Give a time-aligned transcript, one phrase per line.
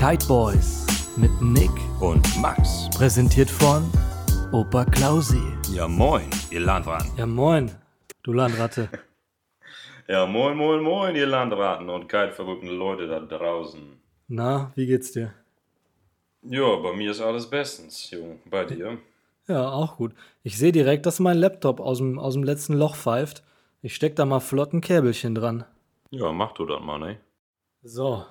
[0.00, 0.86] Kite Boys
[1.18, 2.88] mit Nick und Max.
[2.96, 3.84] Präsentiert von
[4.50, 5.42] Opa Klausi.
[5.74, 7.10] Ja moin, ihr Landratten.
[7.18, 7.70] Ja moin,
[8.22, 8.88] du Landratte.
[10.08, 14.00] ja moin, moin, moin, ihr Landratten und kite-verrückten Leute da draußen.
[14.28, 15.34] Na, wie geht's dir?
[16.44, 18.40] Ja, bei mir ist alles bestens, Jung.
[18.46, 18.96] Bei dir?
[19.48, 20.14] Ja, auch gut.
[20.42, 23.42] Ich sehe direkt, dass mein Laptop aus dem, aus dem letzten Loch pfeift.
[23.82, 25.66] Ich steck da mal flott ein Käbelchen dran.
[26.08, 27.20] Ja, mach du das mal, ne?
[27.82, 28.24] So.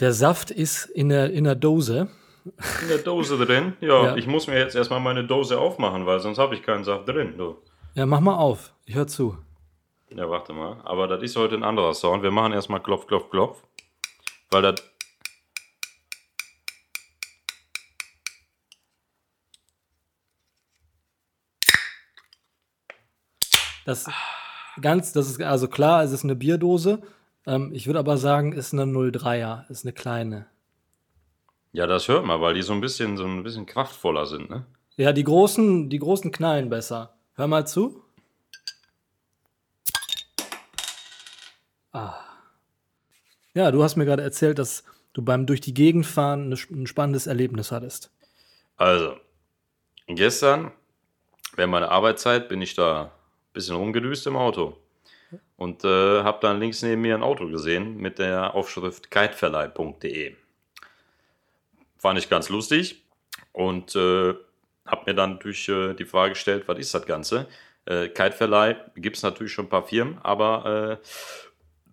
[0.00, 2.08] Der Saft ist in der, in der Dose.
[2.82, 3.74] In der Dose drin?
[3.80, 4.16] Ja, ja.
[4.16, 7.34] ich muss mir jetzt erstmal meine Dose aufmachen, weil sonst habe ich keinen Saft drin,
[7.38, 7.58] du.
[7.94, 8.74] Ja, mach mal auf.
[8.86, 9.38] Ich hör zu.
[10.10, 10.80] Ja, warte mal.
[10.84, 12.24] Aber das ist heute ein anderer Sound.
[12.24, 13.62] Wir machen erstmal Klopf, Klopf, Klopf.
[14.50, 14.82] Weil das
[23.84, 24.06] Das
[24.80, 27.02] ganz, das ist also klar, es ist eine Bierdose.
[27.46, 30.46] Ähm, ich würde aber sagen, ist eine 03er, ist eine kleine.
[31.72, 34.64] Ja, das hört man, weil die so ein bisschen, so ein bisschen kraftvoller sind, ne?
[34.96, 37.16] Ja, die großen, die großen knallen besser.
[37.34, 38.04] Hör mal zu.
[41.92, 42.14] Ah.
[43.54, 47.26] Ja, du hast mir gerade erzählt, dass du beim durch die Gegend fahren ein spannendes
[47.26, 48.10] Erlebnis hattest.
[48.76, 49.16] Also,
[50.06, 50.72] gestern,
[51.56, 53.12] während meiner Arbeitszeit, bin ich da
[53.52, 54.76] bisschen rumgedüst im Auto.
[55.56, 60.34] Und äh, habe dann links neben mir ein Auto gesehen mit der Aufschrift kiteverleih.de.
[61.96, 63.04] Fand ich ganz lustig
[63.52, 64.34] und äh,
[64.86, 67.46] habe mir dann natürlich äh, die Frage gestellt, was ist das Ganze?
[67.86, 71.06] Äh, Kiteverleih gibt es natürlich schon ein paar Firmen, aber äh,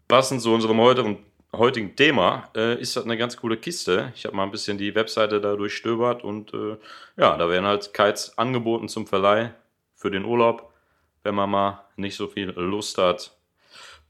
[0.08, 1.24] passend zu unserem heutigen,
[1.54, 4.12] heutigen Thema äh, ist das eine ganz coole Kiste.
[4.16, 6.78] Ich habe mal ein bisschen die Webseite da durchstöbert und äh,
[7.16, 9.54] ja, da werden halt Kites angeboten zum Verleih
[9.96, 10.72] für den Urlaub
[11.24, 13.36] wenn man mal nicht so viel Lust hat,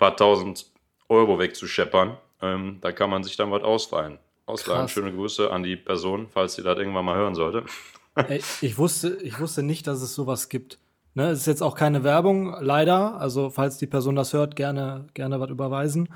[0.01, 0.65] paar tausend
[1.09, 2.17] Euro wegzuscheppern.
[2.41, 4.17] Ähm, da kann man sich dann was ausleihen.
[4.47, 4.81] Ausleihen.
[4.81, 4.91] Krass.
[4.91, 7.63] Schöne Grüße an die Person, falls sie das irgendwann mal hören sollte.
[8.15, 10.79] Ey, ich, wusste, ich wusste nicht, dass es sowas gibt.
[11.13, 13.19] Ne, es ist jetzt auch keine Werbung, leider.
[13.19, 16.09] Also, falls die Person das hört, gerne, gerne was überweisen.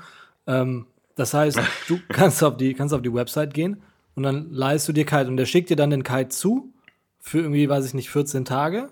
[0.48, 3.82] Ähm, das heißt, du kannst auf, die, kannst auf die Website gehen
[4.16, 6.72] und dann leihst du dir Kite und der schickt dir dann den Kite zu
[7.20, 8.88] für irgendwie, weiß ich nicht, 14 Tage.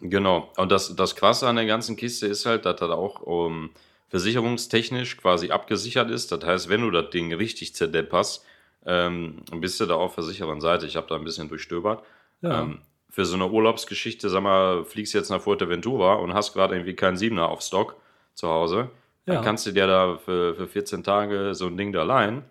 [0.00, 0.50] Genau.
[0.56, 3.70] Und das, das Krasse an der ganzen Kiste ist halt, dass das auch um, ähm,
[4.14, 6.30] versicherungstechnisch quasi abgesichert ist.
[6.30, 8.44] Das heißt, wenn du das Ding richtig zerdepperst,
[8.86, 10.86] ähm, bist du da auf versicherten Seite.
[10.86, 12.04] Ich habe da ein bisschen durchstöbert.
[12.40, 12.62] Ja.
[12.62, 12.78] Ähm,
[13.10, 17.16] für so eine Urlaubsgeschichte, sag mal, fliegst jetzt nach Fuerteventura und hast gerade irgendwie keinen
[17.16, 17.96] Siebener auf Stock
[18.34, 18.88] zu Hause,
[19.26, 19.34] ja.
[19.34, 22.42] dann kannst du dir da für, für 14 Tage so ein Ding da leihen.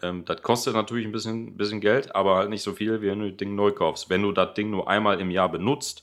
[0.00, 3.20] Ähm, das kostet natürlich ein bisschen, bisschen Geld, aber halt nicht so viel, wie wenn
[3.20, 4.08] du das Ding neu kaufst.
[4.08, 6.02] Wenn du das Ding nur einmal im Jahr benutzt,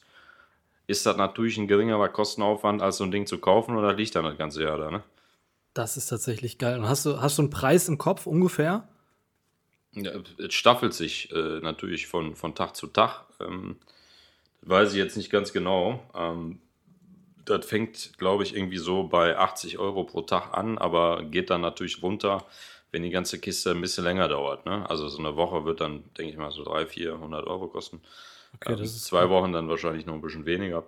[0.88, 4.26] ist das natürlich ein geringerer Kostenaufwand, als so ein Ding zu kaufen oder liegt dann
[4.26, 5.04] das ganze Jahr da, ne?
[5.74, 6.80] Das ist tatsächlich geil.
[6.80, 8.88] Und hast du, hast du einen Preis im Kopf ungefähr?
[9.92, 13.26] Ja, es staffelt sich äh, natürlich von, von Tag zu Tag.
[13.40, 13.78] Ähm,
[14.62, 16.04] weiß ich jetzt nicht ganz genau.
[16.16, 16.60] Ähm,
[17.46, 21.62] das fängt, glaube ich, irgendwie so bei 80 Euro pro Tag an, aber geht dann
[21.62, 22.46] natürlich runter,
[22.92, 24.66] wenn die ganze Kiste ein bisschen länger dauert.
[24.66, 24.90] Ne?
[24.90, 28.02] Also so eine Woche wird dann, denke ich mal, so 300, 400 Euro kosten.
[28.56, 30.84] Okay, ähm, das ist zwei Wochen dann wahrscheinlich noch ein bisschen weniger.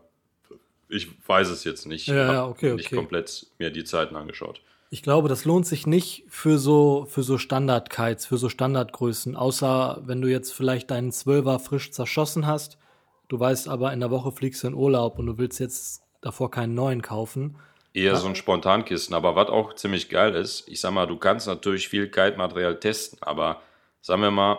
[0.88, 2.08] Ich weiß es jetzt nicht.
[2.08, 2.96] Ja, ja okay, nicht okay.
[2.96, 4.62] komplett mir die Zeiten angeschaut.
[4.92, 9.36] Ich glaube, das lohnt sich nicht für so, für so Standard-Kites, für so Standardgrößen.
[9.36, 12.80] Außer wenn du jetzt vielleicht deinen Zwölfer frisch zerschossen hast.
[13.28, 16.50] Du weißt aber, in der Woche fliegst du in Urlaub und du willst jetzt davor
[16.50, 17.58] keinen neuen kaufen.
[17.94, 19.16] Eher so ein Spontankisten.
[19.16, 23.20] Aber was auch ziemlich geil ist, ich sag mal, du kannst natürlich viel Kite-Material testen,
[23.22, 23.62] aber
[24.02, 24.58] sagen wir mal,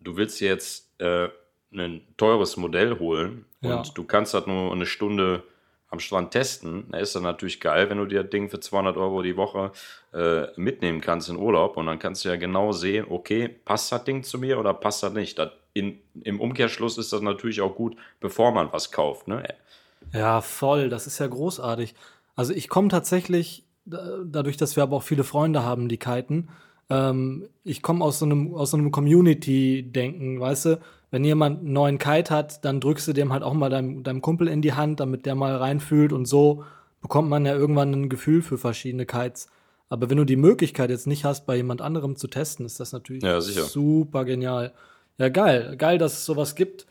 [0.00, 1.28] du willst jetzt äh,
[1.72, 3.76] ein teures Modell holen ja.
[3.76, 5.42] und du kannst das nur eine Stunde
[5.88, 8.96] am Strand testen, da ist das natürlich geil, wenn du dir das Ding für 200
[8.96, 9.70] Euro die Woche
[10.12, 14.04] äh, mitnehmen kannst in Urlaub und dann kannst du ja genau sehen, okay, passt das
[14.04, 15.38] Ding zu mir oder passt das nicht.
[15.38, 19.28] Das in, Im Umkehrschluss ist das natürlich auch gut, bevor man was kauft.
[19.28, 19.46] Ne?
[20.12, 21.94] Ja, voll, das ist ja großartig.
[22.34, 26.48] Also ich komme tatsächlich, dadurch, dass wir aber auch viele Freunde haben, die kiten,
[26.88, 30.80] ähm, ich komme aus so einem, aus so einem Community-Denken, weißt du,
[31.10, 34.22] wenn jemand einen neuen Kite hat, dann drückst du dem halt auch mal deinem, deinem
[34.22, 36.64] Kumpel in die Hand, damit der mal reinfühlt und so
[37.00, 39.48] bekommt man ja irgendwann ein Gefühl für verschiedene Kites.
[39.88, 42.92] Aber wenn du die Möglichkeit jetzt nicht hast, bei jemand anderem zu testen, ist das
[42.92, 44.72] natürlich ja, super genial.
[45.18, 45.76] Ja, geil.
[45.76, 46.86] Geil, dass es sowas gibt.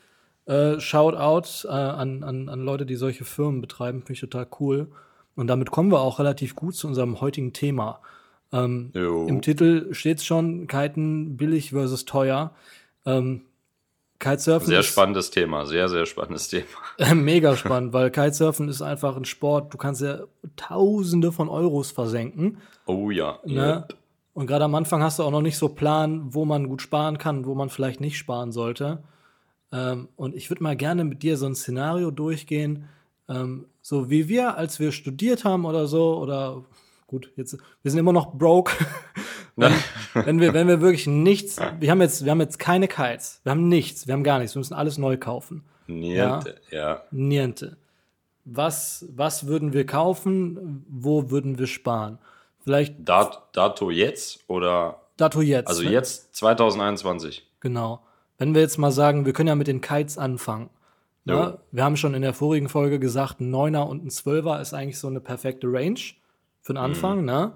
[0.46, 4.00] Äh, Shoutout äh, an, an, an Leute, die solche Firmen betreiben.
[4.00, 4.88] Finde ich total cool.
[5.36, 8.00] Und damit kommen wir auch relativ gut zu unserem heutigen Thema.
[8.54, 12.54] Ähm, Im Titel steht es schon, Kiten billig versus teuer.
[13.06, 13.42] Ähm,
[14.20, 16.66] Kitesurfen sehr spannendes Thema, sehr, sehr spannendes Thema.
[17.14, 20.22] Mega spannend, weil Kitesurfen ist einfach ein Sport, du kannst ja
[20.56, 22.60] Tausende von Euros versenken.
[22.86, 23.40] Oh ja.
[23.46, 23.86] Ne?
[23.90, 23.98] Yep.
[24.34, 27.18] Und gerade am Anfang hast du auch noch nicht so Plan, wo man gut sparen
[27.18, 29.04] kann, wo man vielleicht nicht sparen sollte.
[29.72, 32.90] Ähm, und ich würde mal gerne mit dir so ein Szenario durchgehen,
[33.30, 36.64] ähm, so wie wir, als wir studiert haben oder so, oder
[37.08, 38.74] gut, jetzt, wir sind immer noch broke.
[39.56, 39.74] wenn,
[40.14, 43.52] wenn, wir, wenn wir wirklich nichts, wir haben jetzt, wir haben jetzt keine Kites, wir
[43.52, 45.64] haben nichts, wir haben gar nichts, wir müssen alles neu kaufen.
[45.88, 46.78] Niente, ja.
[46.78, 47.02] ja.
[47.12, 47.78] Niente.
[48.44, 50.86] Was, was würden wir kaufen?
[50.88, 52.20] Wo würden wir sparen?
[52.64, 52.96] Vielleicht.
[53.00, 55.02] Dat, Dato jetzt oder?
[55.18, 55.68] Dato jetzt.
[55.68, 55.92] Also ne?
[55.92, 57.48] jetzt 2021.
[57.60, 58.02] Genau.
[58.38, 60.70] Wenn wir jetzt mal sagen, wir können ja mit den Kites anfangen.
[61.24, 61.58] Ne?
[61.72, 65.00] Wir haben schon in der vorigen Folge gesagt, ein Neuner und ein Zwölfer ist eigentlich
[65.00, 66.00] so eine perfekte Range
[66.62, 67.26] für den Anfang, mhm.
[67.26, 67.54] ne?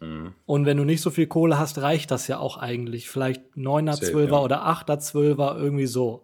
[0.00, 0.34] Mhm.
[0.44, 3.08] Und wenn du nicht so viel Kohle hast, reicht das ja auch eigentlich.
[3.08, 4.42] Vielleicht Neuner, Zwölfer ja.
[4.42, 6.22] oder Achter, Zwölfer, irgendwie so.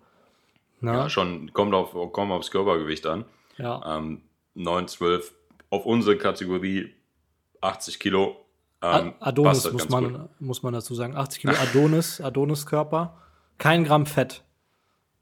[0.81, 0.93] Ne?
[0.93, 3.25] Ja, schon, kommt, auf, kommt aufs Körpergewicht an.
[3.57, 3.99] Ja.
[3.99, 4.23] Ähm,
[4.55, 5.33] 9, 12,
[5.71, 6.93] auf unsere Kategorie
[7.61, 8.37] 80 Kilo.
[8.83, 11.17] Ähm, Adonis muss man, muss man dazu sagen.
[11.17, 13.17] 80 Kilo Adonis, Adonis-Körper.
[13.59, 14.45] Kein Gramm Fett.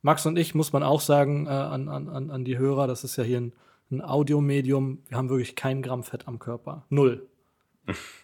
[0.02, 3.16] Max und ich, muss man auch sagen, äh, an, an, an die Hörer, das ist
[3.16, 3.52] ja hier ein,
[3.90, 6.86] ein Audiomedium, wir haben wirklich kein Gramm Fett am Körper.
[6.88, 7.28] Null.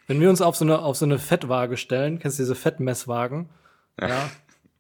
[0.07, 3.49] Wenn wir uns auf so eine, auf so eine Fettwaage stellen, kennst du diese Fettmesswagen?
[4.01, 4.31] Ja.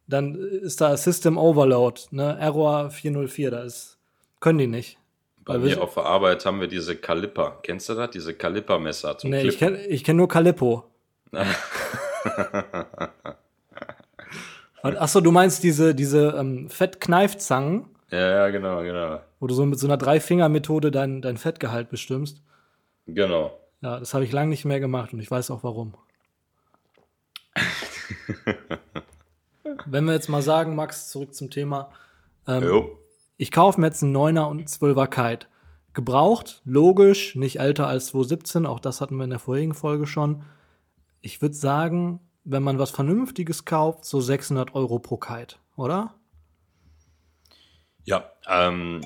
[0.06, 2.36] dann ist da System Overload, ne?
[2.38, 3.98] Error 404, da ist,
[4.40, 4.98] können die nicht.
[5.44, 7.58] Bei mir auf der Arbeit haben wir diese Kaliper.
[7.62, 8.10] Kennst du das?
[8.10, 9.52] Diese Kaliper-Messer zum Nee, Klippen.
[9.54, 10.84] ich kenne ich kenn nur Calippo.
[14.82, 17.86] Achso, du meinst diese, diese ähm, Fettkneifzangen?
[18.10, 19.20] Ja, ja, genau, genau.
[19.40, 22.42] Wo du so mit so einer Drei-Finger-Methode dein, dein Fettgehalt bestimmst.
[23.06, 23.58] Genau.
[23.86, 25.94] Ja, das habe ich lange nicht mehr gemacht und ich weiß auch warum.
[29.86, 31.92] Wenn wir jetzt mal sagen, Max, zurück zum Thema.
[32.48, 32.88] Ähm,
[33.36, 35.46] ich kaufe mir jetzt einen 9er und einen 12er Kite.
[35.92, 40.42] Gebraucht, logisch, nicht älter als 2017, auch das hatten wir in der vorherigen Folge schon.
[41.20, 46.12] Ich würde sagen, wenn man was Vernünftiges kauft, so 600 Euro pro Kite, oder?
[48.02, 49.00] Ja, ähm,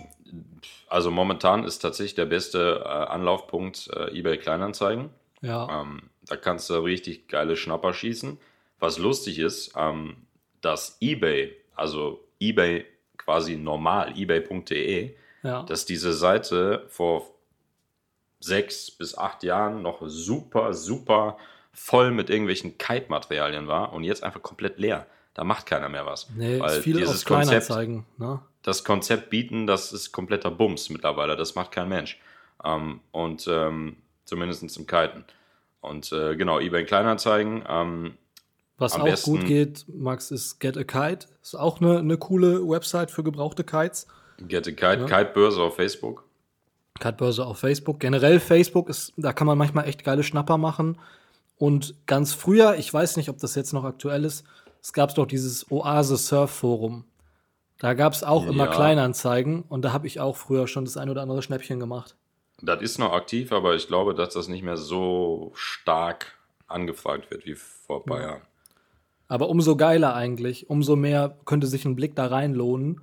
[0.88, 5.11] also momentan ist tatsächlich der beste äh, Anlaufpunkt äh, eBay Kleinanzeigen.
[5.43, 5.82] Ja.
[5.82, 8.38] Ähm, da kannst du richtig geile Schnapper schießen.
[8.79, 10.17] Was lustig ist, ähm,
[10.61, 12.87] dass eBay, also eBay
[13.17, 15.62] quasi normal, ebay.de, ja.
[15.65, 17.27] dass diese Seite vor
[18.41, 21.37] sechs bis acht Jahren noch super, super
[21.73, 25.06] voll mit irgendwelchen Kite-Materialien war und jetzt einfach komplett leer.
[25.41, 26.29] Da macht keiner mehr was.
[26.37, 28.43] Nee, weil ist viel dieses Konzept, zeigen, ne?
[28.61, 31.35] das Konzept bieten, das ist kompletter Bums mittlerweile.
[31.35, 32.21] Das macht kein Mensch.
[32.63, 33.97] Ähm, und ähm,
[34.27, 35.25] zumindest im Kiten.
[35.81, 37.65] Und äh, genau, eBay Kleinanzeigen.
[37.67, 38.19] Ähm,
[38.77, 41.27] was auch besten, gut geht, Max, ist Get a Kite.
[41.43, 44.07] Ist auch eine, eine coole Website für gebrauchte Kites.
[44.47, 45.23] Get a Kite, ja.
[45.23, 46.25] Kitebörse auf Facebook.
[46.99, 47.99] Kitebörse auf Facebook.
[47.99, 50.99] Generell Facebook ist, da kann man manchmal echt geile Schnapper machen.
[51.57, 54.45] Und ganz früher, ich weiß nicht, ob das jetzt noch aktuell ist,
[54.82, 57.05] es gab doch dieses Oase Surf Forum.
[57.79, 58.50] Da gab es auch ja.
[58.50, 62.17] immer Kleinanzeigen und da habe ich auch früher schon das ein oder andere Schnäppchen gemacht.
[62.62, 67.47] Das ist noch aktiv, aber ich glaube, dass das nicht mehr so stark angefragt wird
[67.47, 68.27] wie vor ein paar ja.
[68.29, 68.43] Jahren.
[69.29, 73.00] Aber umso geiler eigentlich, umso mehr könnte sich ein Blick da rein lohnen,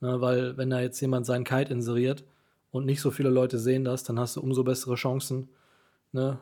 [0.00, 2.24] ne, weil wenn da jetzt jemand seinen Kite inseriert
[2.70, 5.48] und nicht so viele Leute sehen das, dann hast du umso bessere Chancen,
[6.12, 6.38] ne,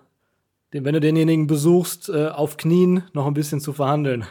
[0.72, 4.26] den, wenn du denjenigen besuchst, äh, auf Knien noch ein bisschen zu verhandeln.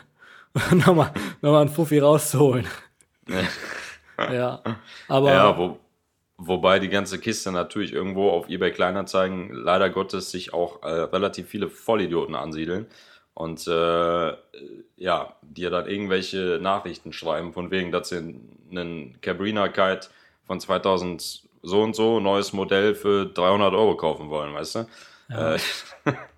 [0.72, 2.68] nochmal, nochmal einen Fuffi rauszuholen.
[4.18, 4.62] ja,
[5.08, 5.32] aber.
[5.32, 5.80] Ja, wo,
[6.38, 11.48] wobei die ganze Kiste natürlich irgendwo auf eBay Kleinanzeigen leider Gottes sich auch äh, relativ
[11.48, 12.88] viele Vollidioten ansiedeln
[13.34, 14.34] und äh,
[14.98, 18.18] ja, dir dann irgendwelche Nachrichten schreiben, von wegen, dass sie
[18.70, 20.10] einen Cabrina Kite
[20.46, 24.88] von 2000 so und so, neues Modell für 300 Euro kaufen wollen, weißt du?
[25.30, 25.56] Ja.
[25.56, 25.60] Äh,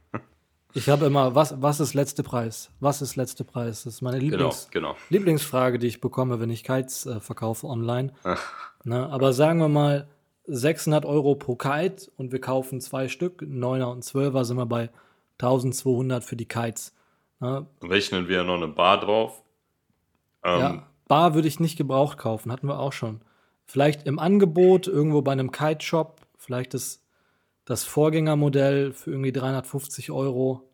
[0.76, 2.72] Ich habe immer, was, was ist letzte Preis?
[2.80, 3.84] Was ist letzte Preis?
[3.84, 5.00] Das ist meine genau, Lieblings genau, genau.
[5.10, 8.14] Lieblingsfrage, die ich bekomme, wenn ich Kites äh, verkaufe online.
[8.84, 10.08] ne, aber sagen wir mal
[10.48, 14.90] 600 Euro pro Kite und wir kaufen zwei Stück, 9er und 12er, sind wir bei
[15.40, 16.94] 1200 für die Kites.
[17.40, 17.68] Ne?
[17.84, 19.44] Rechnen wir noch eine Bar drauf?
[20.44, 23.22] Ähm, ja, Bar würde ich nicht gebraucht kaufen, hatten wir auch schon.
[23.66, 27.03] Vielleicht im Angebot, irgendwo bei einem Kite-Shop, vielleicht ist
[27.66, 30.70] das Vorgängermodell für irgendwie 350 Euro,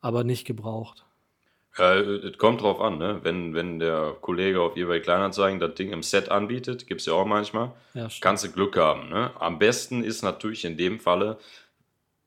[0.00, 1.06] aber nicht gebraucht.
[1.78, 3.20] Ja, es kommt drauf an, ne?
[3.22, 7.12] Wenn, wenn der Kollege auf eBay Kleinanzeigen das Ding im Set anbietet, gibt es ja
[7.12, 9.10] auch manchmal, ja, kannst du Glück haben.
[9.10, 9.30] Ne?
[9.38, 11.38] Am besten ist natürlich in dem Falle,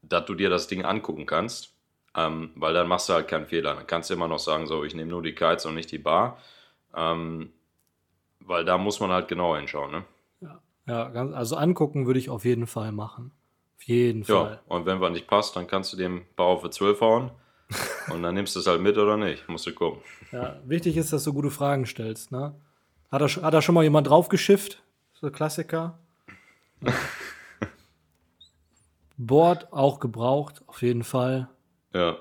[0.04, 1.74] dass du dir das Ding angucken kannst,
[2.16, 3.74] ähm, weil dann machst du halt keinen Fehler.
[3.74, 5.98] Dann kannst du immer noch sagen, so, ich nehme nur die Kites und nicht die
[5.98, 6.38] Bar.
[6.96, 7.52] Ähm,
[8.40, 9.92] weil da muss man halt genauer hinschauen.
[9.92, 10.06] Ne?
[10.42, 13.32] Ja, ja also angucken würde ich auf jeden Fall machen.
[13.80, 14.60] Auf jeden Fall.
[14.68, 17.32] Ja, und wenn was nicht passt, dann kannst du dem Bauer für 12 hauen.
[18.12, 19.48] Und dann nimmst du es halt mit oder nicht.
[19.48, 20.02] Musst du gucken.
[20.32, 22.32] Ja, wichtig ist, dass du gute Fragen stellst.
[22.32, 22.56] Ne?
[23.12, 24.82] Hat, da, hat da schon mal jemand draufgeschifft?
[25.14, 26.00] So Klassiker.
[26.82, 26.94] Ja.
[29.18, 31.50] Board auch gebraucht, auf jeden Fall.
[31.94, 32.18] Ja.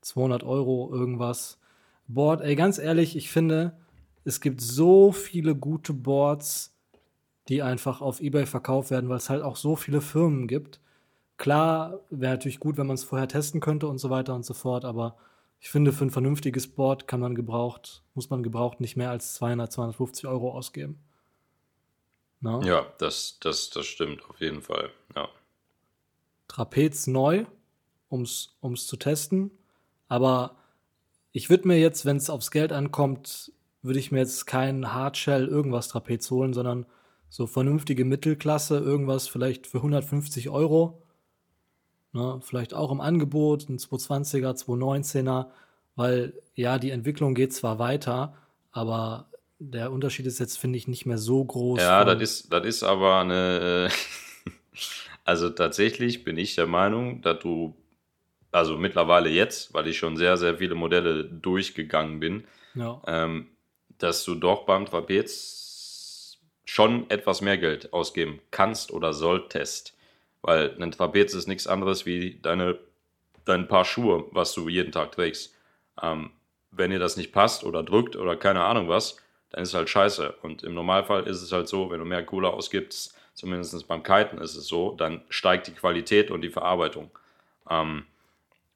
[0.00, 1.60] 200 Euro, irgendwas.
[2.08, 3.76] Board, ey, ganz ehrlich, ich finde,
[4.24, 6.74] es gibt so viele gute Boards,
[7.48, 10.80] die einfach auf Ebay verkauft werden, weil es halt auch so viele Firmen gibt.
[11.36, 14.54] Klar, wäre natürlich gut, wenn man es vorher testen könnte und so weiter und so
[14.54, 15.16] fort, aber
[15.60, 19.34] ich finde, für ein vernünftiges Board kann man gebraucht, muss man gebraucht nicht mehr als
[19.34, 20.98] 200, 250 Euro ausgeben.
[22.40, 22.62] No?
[22.62, 24.90] Ja, das, das, das stimmt auf jeden Fall.
[25.14, 25.28] Ja.
[26.48, 27.44] Trapez neu,
[28.08, 29.50] um es zu testen.
[30.08, 30.56] Aber
[31.32, 35.46] ich würde mir jetzt, wenn es aufs Geld ankommt, würde ich mir jetzt kein Hardshell
[35.46, 36.86] irgendwas Trapez holen, sondern
[37.30, 41.02] so vernünftige Mittelklasse, irgendwas vielleicht für 150 Euro.
[42.12, 45.46] Ne, vielleicht auch im Angebot, ein 220er, 219er,
[45.94, 48.34] weil ja, die Entwicklung geht zwar weiter,
[48.72, 49.28] aber
[49.60, 51.80] der Unterschied ist jetzt, finde ich, nicht mehr so groß.
[51.80, 53.90] Ja, das ist, das ist aber eine.
[53.90, 54.80] Äh,
[55.24, 57.76] also tatsächlich bin ich der Meinung, dass du,
[58.50, 62.44] also mittlerweile jetzt, weil ich schon sehr, sehr viele Modelle durchgegangen bin,
[62.74, 63.00] ja.
[63.06, 63.46] ähm,
[63.98, 65.59] dass du doch beim Trapez
[66.64, 69.96] schon etwas mehr Geld ausgeben kannst oder solltest.
[70.42, 72.78] Weil ein Trapez ist nichts anderes wie deine,
[73.44, 75.54] dein Paar Schuhe, was du jeden Tag trägst.
[76.02, 76.30] Ähm,
[76.70, 79.16] wenn dir das nicht passt oder drückt oder keine Ahnung was,
[79.50, 80.36] dann ist es halt scheiße.
[80.42, 84.38] Und im Normalfall ist es halt so, wenn du mehr Kohle ausgibst, zumindest beim Kiten
[84.38, 87.10] ist es so, dann steigt die Qualität und die Verarbeitung.
[87.68, 88.06] Ähm,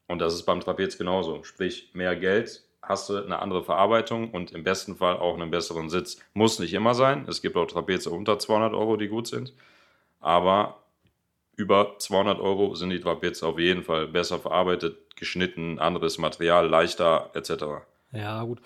[0.07, 1.43] und das ist beim Trapez genauso.
[1.43, 5.89] Sprich, mehr Geld hast du eine andere Verarbeitung und im besten Fall auch einen besseren
[5.89, 6.19] Sitz.
[6.33, 7.25] Muss nicht immer sein.
[7.27, 9.53] Es gibt auch Trapeze unter 200 Euro, die gut sind.
[10.19, 10.79] Aber
[11.55, 17.31] über 200 Euro sind die Trapeze auf jeden Fall besser verarbeitet, geschnitten, anderes Material, leichter
[17.33, 17.85] etc.
[18.11, 18.61] Ja, gut.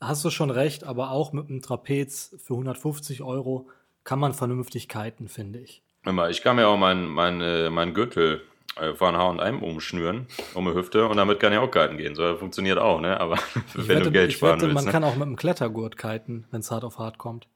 [0.00, 3.68] Hast du schon recht, aber auch mit einem Trapez für 150 Euro
[4.04, 5.82] kann man vernünftig kiten, finde ich.
[6.30, 8.42] Ich kann mir auch meinen mein, äh, mein Gürtel
[8.94, 12.14] von H&M umschnüren, um die Hüfte und damit kann ich auch kiten gehen.
[12.14, 13.18] So funktioniert auch, ne?
[13.18, 13.38] Aber
[13.74, 14.74] wenn wette, du Geld sparen wette, willst.
[14.74, 14.90] Man ne?
[14.90, 17.48] kann auch mit einem Klettergurt kiten, wenn es hart auf hart kommt.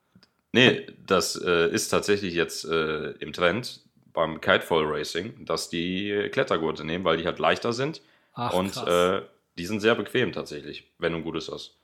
[0.53, 3.81] Nee, das äh, ist tatsächlich jetzt äh, im Trend
[4.12, 8.03] beim Kitefall Racing, dass die Klettergurte nehmen, weil die halt leichter sind.
[8.35, 9.23] Ach, und äh,
[9.59, 11.77] die sind sehr bequem tatsächlich, wenn du ein gutes hast.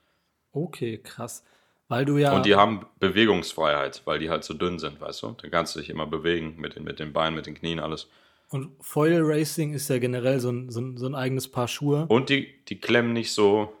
[0.51, 1.43] Okay, krass.
[1.87, 2.35] Weil du ja.
[2.35, 5.35] Und die haben Bewegungsfreiheit, weil die halt so dünn sind, weißt du?
[5.41, 8.07] Dann kannst du dich immer bewegen mit den, mit den Beinen, mit den Knien, alles.
[8.49, 12.05] Und Foil Racing ist ja generell so ein, so ein, so ein eigenes Paar Schuhe.
[12.07, 13.73] Und die, die klemmen nicht so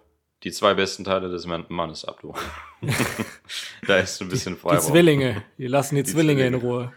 [0.43, 2.33] die zwei besten Teile des Mannes ab, du.
[3.87, 4.75] da ist ein bisschen frei.
[4.75, 6.93] Die, die Zwillinge, die lassen die, die Zwillinge, Zwillinge in Ruhe.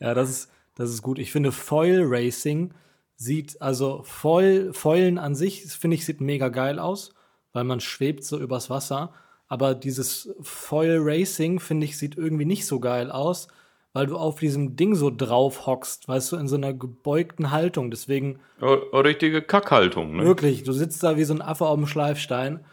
[0.00, 1.18] ja, das ist, das ist gut.
[1.18, 2.72] Ich finde, Foil Racing
[3.16, 7.14] sieht, also Foil, Foilen an sich, finde ich, sieht mega geil aus,
[7.52, 9.12] weil man schwebt so übers Wasser.
[9.48, 13.48] Aber dieses Foil Racing, finde ich, sieht irgendwie nicht so geil aus,
[13.92, 17.90] weil du auf diesem Ding so drauf hockst, weißt du, in so einer gebeugten Haltung.
[17.90, 18.40] Deswegen.
[18.60, 20.24] Oh, richtige Kackhaltung, ne?
[20.24, 22.64] Wirklich, du sitzt da wie so ein Affe auf dem Schleifstein.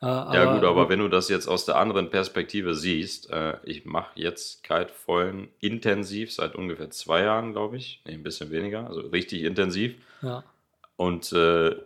[0.00, 3.84] Äh, ja, gut, aber wenn du das jetzt aus der anderen Perspektive siehst, äh, ich
[3.84, 8.02] mache jetzt Kitefoilen intensiv seit ungefähr zwei Jahren, glaube ich.
[8.04, 9.94] Nee, ein bisschen weniger, also richtig intensiv.
[10.20, 10.42] Ja.
[10.96, 11.76] Und äh,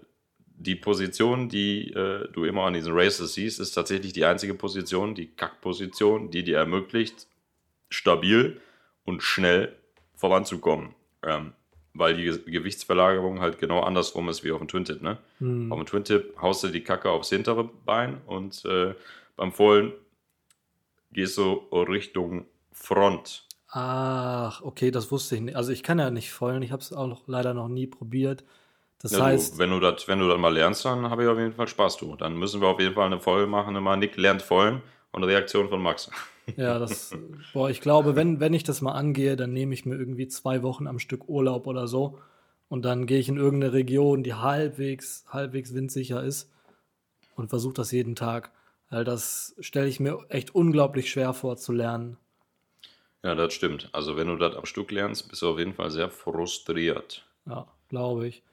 [0.59, 5.15] die Position, die äh, du immer an diesen Races siehst, ist tatsächlich die einzige Position,
[5.15, 7.27] die Kackposition, die dir ermöglicht,
[7.91, 8.61] stabil
[9.07, 9.75] und schnell
[10.15, 10.95] voranzukommen.
[11.23, 11.53] Ähm,
[11.95, 15.01] weil die Gewichtsverlagerung halt genau andersrum ist wie auf dem Twin-Tip.
[15.01, 15.17] Ne?
[15.39, 15.73] Hm.
[15.73, 18.95] Auf dem Twin-Tip haust du die Kacke aufs hintere Bein und äh,
[19.37, 19.93] beim Vollen
[21.13, 23.47] gehst du Richtung Front.
[23.69, 25.57] Ach, okay, das wusste ich nicht.
[25.57, 28.45] Also ich kann ja nicht vollen, ich habe es auch noch, leider noch nie probiert.
[29.01, 31.29] Das ja, heißt, du, wenn du das, wenn du das mal lernst, dann habe ich
[31.29, 32.17] auf jeden Fall Spaß du.
[32.17, 34.83] Dann müssen wir auf jeden Fall eine Voll machen, immer Nick lernt vollen
[35.13, 36.11] und Reaktion von Max.
[36.57, 37.17] Ja, das,
[37.53, 40.63] boah, ich glaube, wenn, wenn ich das mal angehe, dann nehme ich mir irgendwie zwei
[40.63, 42.19] Wochen am Stück Urlaub oder so.
[42.69, 46.51] Und dann gehe ich in irgendeine Region, die halbwegs, halbwegs windsicher ist
[47.35, 48.53] und versuche das jeden Tag.
[48.91, 52.17] Weil das stelle ich mir echt unglaublich schwer vor zu lernen.
[53.25, 53.89] Ja, das stimmt.
[53.93, 57.27] Also wenn du das am Stück lernst, bist du auf jeden Fall sehr frustriert.
[57.45, 58.45] Ja, glaube ich.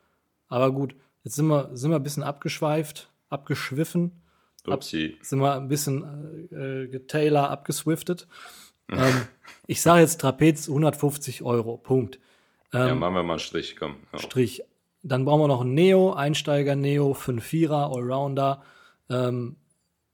[0.48, 4.23] Aber gut, jetzt sind wir, sind wir ein bisschen abgeschweift, abgeschwiffen.
[4.68, 5.16] Upsi.
[5.18, 8.28] Ab, sind wir ein bisschen äh, getailer abgeswiftet.
[8.90, 9.28] ähm,
[9.68, 11.78] ich sage jetzt Trapez 150 Euro.
[11.78, 12.20] Punkt.
[12.74, 13.98] Ähm, ja, machen wir mal einen Strich, komm.
[14.12, 14.20] Ja.
[14.20, 14.64] Strich.
[15.04, 18.64] Dann brauchen wir noch einen Neo, Einsteiger Neo, 5-4er, Allrounder.
[19.10, 19.58] Ähm,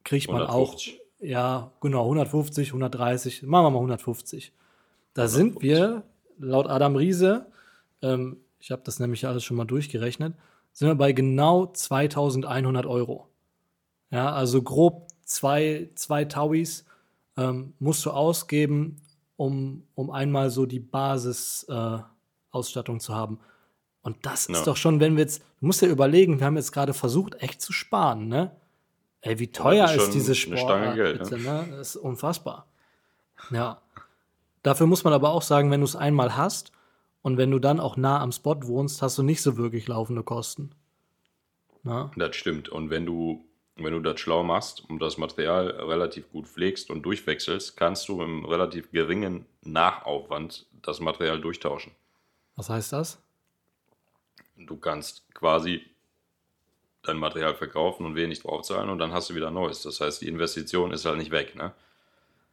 [0.04, 0.94] kriegt man 150.
[0.94, 1.00] auch.
[1.22, 3.44] Ja, genau, 150, 130.
[3.44, 4.54] Machen wir mal 150.
[5.14, 5.38] Da 150.
[5.38, 6.04] sind wir,
[6.40, 7.46] laut Adam Riese,
[8.02, 10.34] ähm, ich habe das nämlich alles schon mal durchgerechnet,
[10.74, 13.28] sind wir bei genau 2100 Euro.
[14.12, 16.86] Ja, also grob zwei, zwei Tauis
[17.38, 19.02] ähm, musst du ausgeben,
[19.38, 23.40] um, um einmal so die Basis-Ausstattung äh, zu haben.
[24.02, 26.72] Und das ist doch schon, wenn wir jetzt, du musst ja überlegen, wir haben jetzt
[26.72, 28.52] gerade versucht, echt zu sparen, ne?
[29.22, 31.44] Ey, wie teuer ist, ist, diese Sportart, Geld, bitte, ne?
[31.44, 31.68] ne?
[31.72, 32.66] Das ist unfassbar.
[33.52, 33.82] Ja.
[34.64, 36.72] Dafür muss man aber auch sagen, wenn du es einmal hast
[37.22, 40.24] und wenn du dann auch nah am Spot wohnst, hast du nicht so wirklich laufende
[40.24, 40.72] Kosten.
[41.84, 42.12] Na?
[42.16, 42.70] Das stimmt.
[42.70, 43.46] Und wenn du,
[43.84, 48.22] wenn du das schlau machst und das Material relativ gut pflegst und durchwechselst, kannst du
[48.22, 51.92] im relativ geringen Nachaufwand das Material durchtauschen.
[52.56, 53.22] Was heißt das?
[54.58, 55.82] Du kannst quasi
[57.04, 59.82] dein Material verkaufen und wenig draufzahlen und dann hast du wieder Neues.
[59.82, 61.74] Das heißt, die Investition ist halt nicht weg, ne?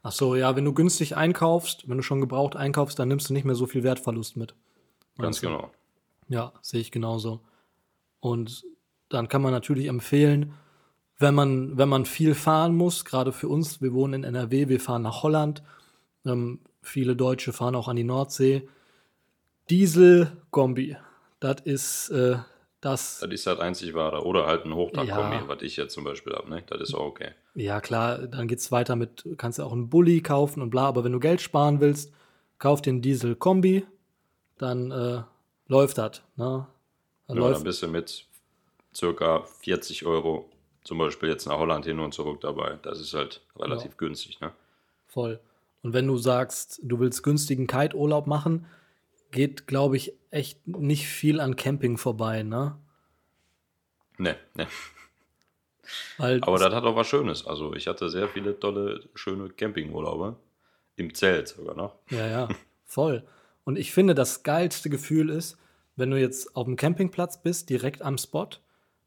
[0.02, 3.32] Ach so, ja, wenn du günstig einkaufst, wenn du schon gebraucht einkaufst, dann nimmst du
[3.32, 4.54] nicht mehr so viel Wertverlust mit.
[5.18, 5.72] Ganz genau.
[6.28, 7.40] Ja, sehe ich genauso.
[8.20, 8.64] Und
[9.08, 10.54] dann kann man natürlich empfehlen,
[11.18, 14.80] wenn man, wenn man viel fahren muss, gerade für uns, wir wohnen in NRW, wir
[14.80, 15.62] fahren nach Holland,
[16.24, 18.68] ähm, viele Deutsche fahren auch an die Nordsee.
[19.70, 20.96] Diesel-Kombi,
[21.40, 22.36] das ist äh,
[22.80, 23.18] das.
[23.20, 24.24] Das ist halt einzig wahre.
[24.24, 25.48] Oder halt ein Hochdach-Kombi, ja.
[25.48, 26.62] was ich jetzt zum Beispiel habe, ne?
[26.68, 27.30] Das ist auch okay.
[27.54, 30.86] Ja, klar, dann geht es weiter mit, kannst du auch einen Bulli kaufen und bla,
[30.86, 32.12] aber wenn du Geld sparen willst,
[32.58, 33.86] kauf den Diesel-Kombi,
[34.58, 35.22] dann äh,
[35.66, 36.22] läuft das.
[36.36, 36.66] Ne?
[37.26, 38.26] Dann, ja, läuft, dann bist du mit
[38.94, 40.50] circa 40 Euro
[40.86, 42.78] zum Beispiel jetzt nach Holland hin und zurück dabei.
[42.82, 43.96] Das ist halt relativ ja.
[43.96, 44.52] günstig, ne?
[45.08, 45.40] Voll.
[45.82, 48.66] Und wenn du sagst, du willst günstigen Kite-Urlaub machen,
[49.32, 52.78] geht, glaube ich, echt nicht viel an Camping vorbei, ne?
[54.18, 54.68] Ne, ne.
[56.18, 57.46] Aber das hat auch was Schönes.
[57.46, 60.36] Also ich hatte sehr viele tolle, schöne Campingurlaube.
[60.96, 61.96] Im Zelt sogar noch.
[62.10, 62.48] Ja, ja,
[62.84, 63.24] voll.
[63.64, 65.58] Und ich finde, das geilste Gefühl ist,
[65.96, 68.48] wenn du jetzt auf dem Campingplatz bist, direkt am Spot,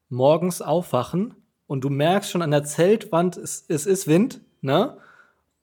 [0.09, 1.35] morgens aufwachen
[1.69, 4.97] und du merkst schon an der Zeltwand, es, es ist Wind, ne?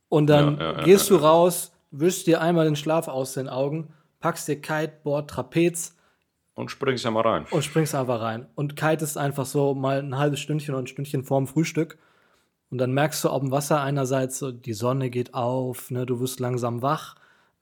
[0.08, 3.50] Und dann ja, ja, gehst ja, du raus, wischst dir einmal den Schlaf aus den
[3.50, 3.92] Augen
[4.26, 5.94] packst dir Kiteboard, Trapez.
[6.54, 7.46] Und springst ja mal rein.
[7.50, 8.46] Und springst einfach rein.
[8.56, 11.98] Und kitest einfach so mal ein halbes Stündchen oder ein Stündchen vorm Frühstück.
[12.70, 16.18] Und dann merkst du auf dem Wasser einerseits, so, die Sonne geht auf, ne, du
[16.18, 17.14] wirst langsam wach.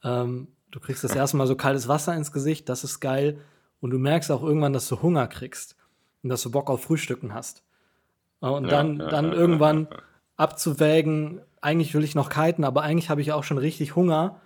[0.03, 3.39] Ähm, du kriegst das erste Mal so kaltes Wasser ins Gesicht, das ist geil.
[3.81, 5.77] Und du merkst auch irgendwann, dass du Hunger kriegst
[6.23, 7.63] und dass du Bock auf Frühstücken hast.
[8.41, 9.89] Und dann, ja, ja, dann irgendwann
[10.37, 14.41] abzuwägen, eigentlich will ich noch kiten, aber eigentlich habe ich auch schon richtig Hunger.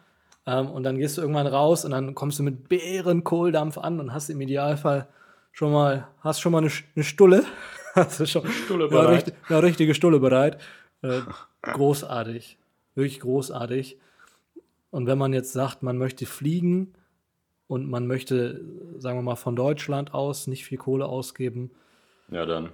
[0.46, 4.12] Ähm, und dann gehst du irgendwann raus und dann kommst du mit Bärenkohldampf an und
[4.12, 5.08] hast im Idealfall
[5.52, 7.44] schon mal, hast schon mal eine, eine Stulle.
[7.94, 9.06] hast du schon Stulle bereit.
[9.06, 10.58] Eine, richtig, eine richtige Stulle bereit.
[11.02, 11.20] Äh,
[11.62, 12.58] großartig.
[12.94, 13.98] Wirklich großartig.
[14.90, 16.94] Und wenn man jetzt sagt, man möchte fliegen
[17.66, 18.64] und man möchte,
[18.98, 21.70] sagen wir mal, von Deutschland aus nicht viel Kohle ausgeben,
[22.30, 22.70] ja, dann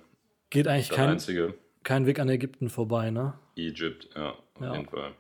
[0.54, 1.54] geht eigentlich kein, einzige.
[1.82, 3.34] kein Weg an Ägypten vorbei, ne?
[3.56, 4.72] Egypt, ja, auf ja.
[4.72, 5.12] jeden Fall.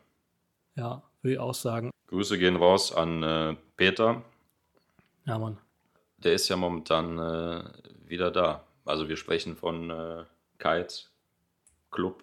[0.76, 1.90] Ja, würde ich auch sagen.
[2.06, 4.22] Grüße gehen raus an äh, Peter.
[5.26, 5.58] Ja, Mann.
[6.18, 7.64] Der ist ja momentan äh,
[8.06, 8.64] wieder da.
[8.84, 10.24] Also wir sprechen von äh,
[10.58, 10.94] Kite
[11.90, 12.22] Club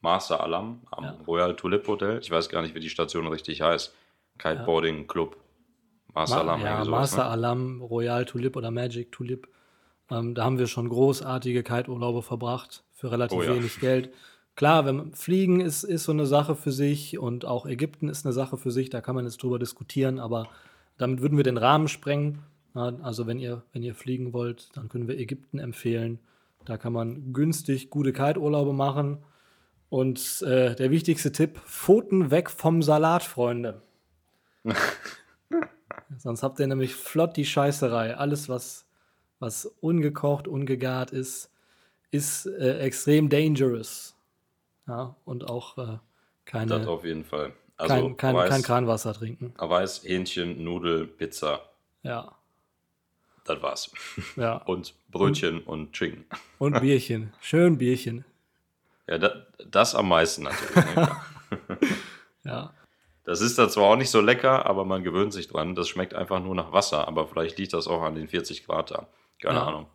[0.00, 1.18] Master Alam am ja.
[1.26, 2.20] Royal Tulip Hotel.
[2.20, 3.94] Ich weiß gar nicht, wie die Station richtig heißt.
[4.38, 5.04] Kiteboarding ja.
[5.06, 5.36] Club
[6.14, 6.60] Master Ma Alam.
[6.60, 7.30] Ja, sowas, Master ne?
[7.30, 9.48] Alam, Royal Tulip oder Magic Tulip.
[10.10, 13.54] Ähm, da haben wir schon großartige Kite-Urlaube verbracht für relativ oh, ja.
[13.54, 14.10] wenig Geld.
[14.54, 18.24] Klar, wenn man fliegen ist, ist so eine Sache für sich und auch Ägypten ist
[18.24, 20.48] eine Sache für sich, da kann man jetzt drüber diskutieren, aber
[20.96, 22.42] damit würden wir den Rahmen sprengen.
[22.72, 26.20] Also wenn ihr, wenn ihr fliegen wollt, dann können wir Ägypten empfehlen.
[26.64, 29.18] Da kann man günstig gute Kite-Urlaube machen.
[29.88, 33.82] Und äh, der wichtigste Tipp: Pfoten weg vom Salat, Freunde.
[36.18, 38.16] Sonst habt ihr nämlich flott die Scheißerei.
[38.16, 38.85] Alles, was,
[39.46, 41.50] was ungekocht, ungegart ist,
[42.10, 44.16] ist äh, extrem dangerous.
[44.88, 45.98] Ja, und auch äh,
[46.44, 46.78] keine.
[46.78, 47.52] Das auf jeden Fall.
[47.76, 49.54] Also kein, kein, Weiß, kein Kranwasser trinken.
[49.56, 51.60] Weiß, Hähnchen, Nudel, Pizza.
[52.02, 52.32] Ja.
[53.44, 53.90] Das war's.
[54.36, 54.56] Ja.
[54.64, 56.24] Und Brötchen und, und Schinken.
[56.58, 57.32] Und Bierchen.
[57.40, 58.24] Schön Bierchen.
[59.06, 59.32] Ja, das,
[59.70, 60.96] das am meisten natürlich.
[60.96, 61.16] Ne?
[62.44, 62.72] ja.
[63.24, 65.74] Das ist da zwar auch nicht so lecker, aber man gewöhnt sich dran.
[65.76, 68.90] Das schmeckt einfach nur nach Wasser, aber vielleicht liegt das auch an den 40 Grad
[68.90, 69.06] da.
[69.40, 69.66] Keine ja.
[69.66, 69.86] Ahnung.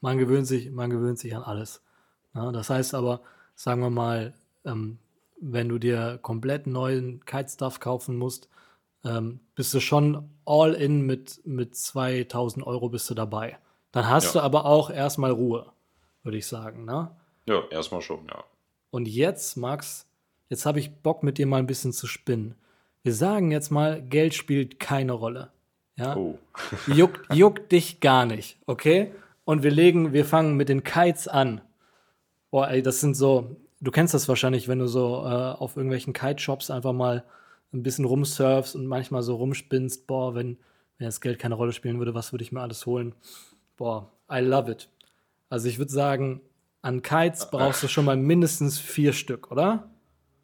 [0.00, 1.82] Man gewöhnt sich, man gewöhnt sich an alles.
[2.34, 3.20] Ja, das heißt aber,
[3.54, 4.34] sagen wir mal,
[4.64, 4.98] ähm,
[5.40, 8.48] wenn du dir komplett neuen Kite-Stuff kaufen musst,
[9.04, 13.58] ähm, bist du schon all in mit, mit 2000 Euro bist du dabei.
[13.92, 14.32] Dann hast ja.
[14.32, 15.72] du aber auch erstmal Ruhe,
[16.22, 17.10] würde ich sagen, ne?
[17.46, 18.44] Ja, erstmal schon, ja.
[18.90, 20.06] Und jetzt, Max,
[20.48, 22.54] jetzt habe ich Bock mit dir mal ein bisschen zu spinnen.
[23.02, 25.50] Wir sagen jetzt mal, Geld spielt keine Rolle.
[25.96, 26.16] Ja?
[26.16, 26.38] Oh.
[26.86, 29.12] juckt, juckt dich gar nicht, okay?
[29.44, 31.60] Und wir legen, wir fangen mit den Kites an.
[32.50, 36.12] Boah, ey, das sind so, du kennst das wahrscheinlich, wenn du so äh, auf irgendwelchen
[36.12, 37.24] Kite-Shops einfach mal
[37.72, 40.06] ein bisschen rumsurfst und manchmal so rumspinnst.
[40.06, 40.58] Boah, wenn,
[40.98, 43.14] wenn das Geld keine Rolle spielen würde, was würde ich mir alles holen?
[43.76, 44.88] Boah, I love it.
[45.48, 46.40] Also ich würde sagen,
[46.82, 49.90] an Kites brauchst du schon mal mindestens vier Stück, oder?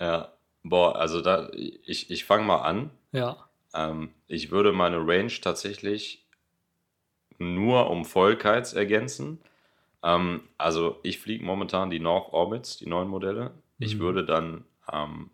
[0.01, 0.33] Ja.
[0.63, 2.91] Boah, also da, ich, ich fange mal an.
[3.13, 3.46] Ja.
[3.77, 6.27] Ähm, ich würde meine Range tatsächlich
[7.39, 9.41] nur um Vollkites ergänzen.
[10.03, 13.53] Ähm, also ich fliege momentan die North Orbits, die neuen Modelle.
[13.79, 14.01] Ich Mhm.
[14.01, 15.31] würde dann ähm,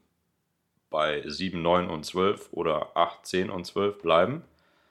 [0.91, 4.43] bei 7, 9 und 12 oder 8, 10 und 12 bleiben.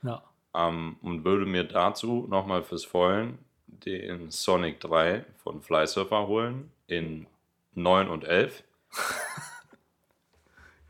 [0.03, 0.23] Ja.
[0.55, 7.27] Ähm, und würde mir dazu nochmal fürs Vollen den Sonic 3 von Flysurfer holen in
[7.73, 8.63] 9 und 11.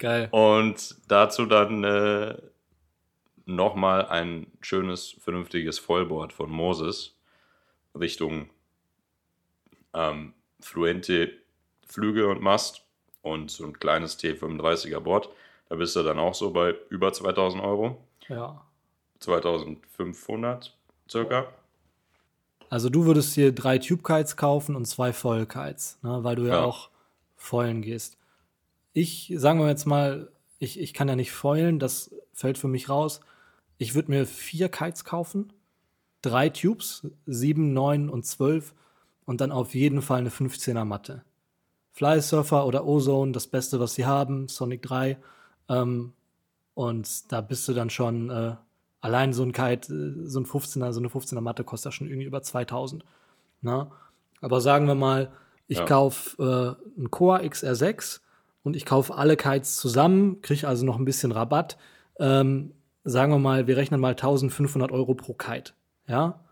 [0.02, 0.30] Geil.
[0.32, 2.36] Und dazu dann äh,
[3.46, 7.16] nochmal ein schönes, vernünftiges Vollboard von Moses
[7.94, 8.50] Richtung
[9.94, 11.32] ähm, Fluente
[11.86, 12.84] Flügel und Mast
[13.22, 15.30] und so ein kleines T35er Board.
[15.70, 18.66] Da bist du dann auch so bei über 2000 Euro, Ja.
[19.20, 20.76] 2500
[21.10, 21.46] circa.
[22.70, 26.44] Also du würdest dir drei Tube Kites kaufen und zwei Voll Kites, ne, weil du
[26.44, 26.64] ja, Ja.
[26.64, 26.90] auch
[27.36, 28.18] foilen gehst.
[28.94, 32.90] Ich, sagen wir jetzt mal, ich, ich kann ja nicht foilen, das fällt für mich
[32.90, 33.22] raus.
[33.78, 35.54] Ich würde mir vier Kites kaufen,
[36.22, 38.74] drei Tubes, sieben, neun und zwölf
[39.26, 41.24] und dann auf jeden Fall eine 15er Matte.
[41.94, 45.18] Fly Surfer oder Ozone, das Beste, was sie haben, Sonic 3.
[45.70, 46.14] Ähm,
[46.74, 48.56] und da bist du dann schon, äh,
[49.02, 52.08] allein so ein Kite, äh, so ein 15er, so eine 15er Matte kostet ja schon
[52.08, 53.04] irgendwie über 2000.
[53.62, 53.90] Ne?
[54.42, 55.32] Aber sagen wir mal,
[55.68, 55.86] ich Ja.
[55.86, 58.22] kaufe äh, einen Core XR6
[58.64, 61.78] und ich kaufe alle Kites zusammen, kriege also noch ein bisschen Rabatt.
[62.20, 65.74] Ähm, sagen wir mal, wir rechnen mal 1500 Euro pro Kite.
[66.08, 66.44] Ja?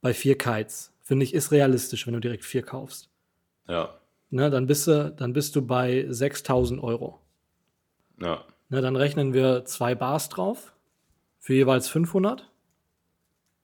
[0.00, 0.92] Bei vier Kites.
[1.00, 3.10] Finde ich, ist realistisch, wenn du direkt vier kaufst.
[3.68, 3.94] Ja,
[4.34, 7.20] Ne, dann, bist du, dann bist du bei 6000 Euro.
[8.18, 10.72] ja, Ne, dann rechnen wir zwei Bars drauf.
[11.38, 12.50] Für jeweils 500.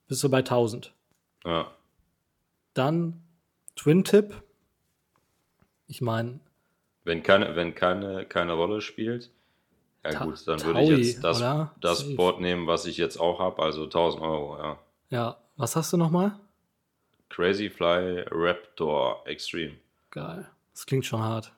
[0.08, 0.92] Bist du bei 1000.
[1.46, 1.70] ja.
[2.74, 3.22] Dann
[3.76, 4.42] Twin Tip.
[5.86, 6.38] Ich meine,
[7.08, 9.30] Wenn keine, wenn keine, keine Rolle spielt,
[10.04, 11.74] ja Ta- gut, dann würde ich jetzt das, oder?
[11.80, 12.14] das Safe.
[12.16, 14.78] Board nehmen, was ich jetzt auch habe, also 1000 Euro, ja.
[15.08, 16.38] ja, was hast du noch mal?
[17.30, 19.76] Crazy Fly Raptor Extreme.
[20.10, 20.48] Geil.
[20.72, 21.52] Das klingt schon hart.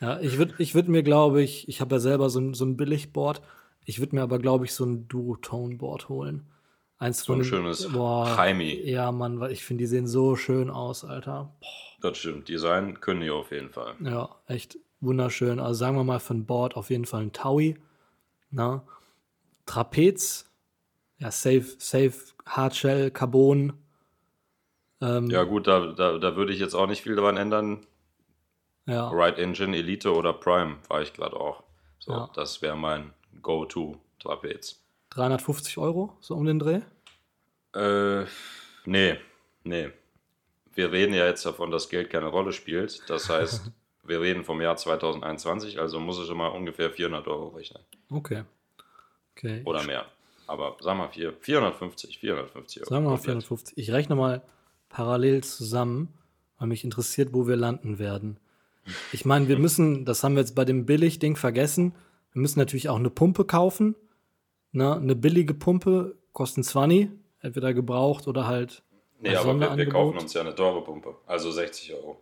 [0.00, 2.64] Ja, ich würde ich würd mir, glaube ich, ich habe ja selber so ein, so
[2.64, 3.42] ein Billigboard.
[3.84, 6.46] Ich würde mir aber, glaube ich, so ein Duotone-Board holen.
[6.98, 8.36] Eins So ein schönes boah.
[8.84, 11.52] Ja, Mann, weil ich finde, die sehen so schön aus, Alter.
[12.00, 13.94] Das stimmt, Design können die auf jeden Fall.
[14.00, 15.60] Ja, echt wunderschön.
[15.60, 17.76] Also sagen wir mal ein Board auf jeden Fall ein Taui.
[18.50, 18.82] Na?
[19.66, 20.48] Trapez.
[21.18, 22.14] Ja, safe, safe,
[22.46, 23.74] Hardshell, Carbon.
[25.00, 27.86] Ähm, Ja gut, da, da, da würde ich jetzt auch nicht viel dran ändern.
[28.86, 31.62] ja, Right Engine, Elite oder Prime war ich gerade auch.
[31.98, 32.30] So, Ja.
[32.34, 33.12] das wäre mein
[33.42, 34.82] Go-To-Trapez.
[35.10, 36.80] 350 Euro, so um den Dreh.
[37.74, 38.26] Äh,
[38.84, 39.18] nee,
[39.64, 39.90] nee.
[40.74, 43.08] Wir reden ja jetzt davon, dass Geld keine Rolle spielt.
[43.08, 43.70] Das heißt,
[44.04, 47.82] wir reden vom Jahr 2021, also muss ich schon mal ungefähr 400 Euro rechnen.
[48.10, 48.42] Okay.
[49.36, 49.62] Okay.
[49.64, 50.04] Oder mehr.
[50.46, 52.90] Aber sag mal vier- 450, 450 Euro.
[52.90, 53.24] Sagen wir mal komplett.
[53.44, 53.78] 450.
[53.78, 54.42] Ich rechne mal
[54.88, 56.12] parallel zusammen,
[56.58, 58.38] weil mich interessiert, wo wir landen werden.
[59.12, 61.94] Ich meine, wir müssen, das haben wir jetzt bei dem Billig-Ding vergessen,
[62.32, 63.94] wir müssen natürlich auch eine Pumpe kaufen.
[64.72, 64.96] Ne?
[64.96, 67.08] Eine billige Pumpe kostet 20,
[67.40, 68.82] entweder gebraucht oder halt
[69.20, 71.14] Nee, aber wir, wir kaufen uns ja eine teure Pumpe.
[71.26, 72.20] Also 60 Euro.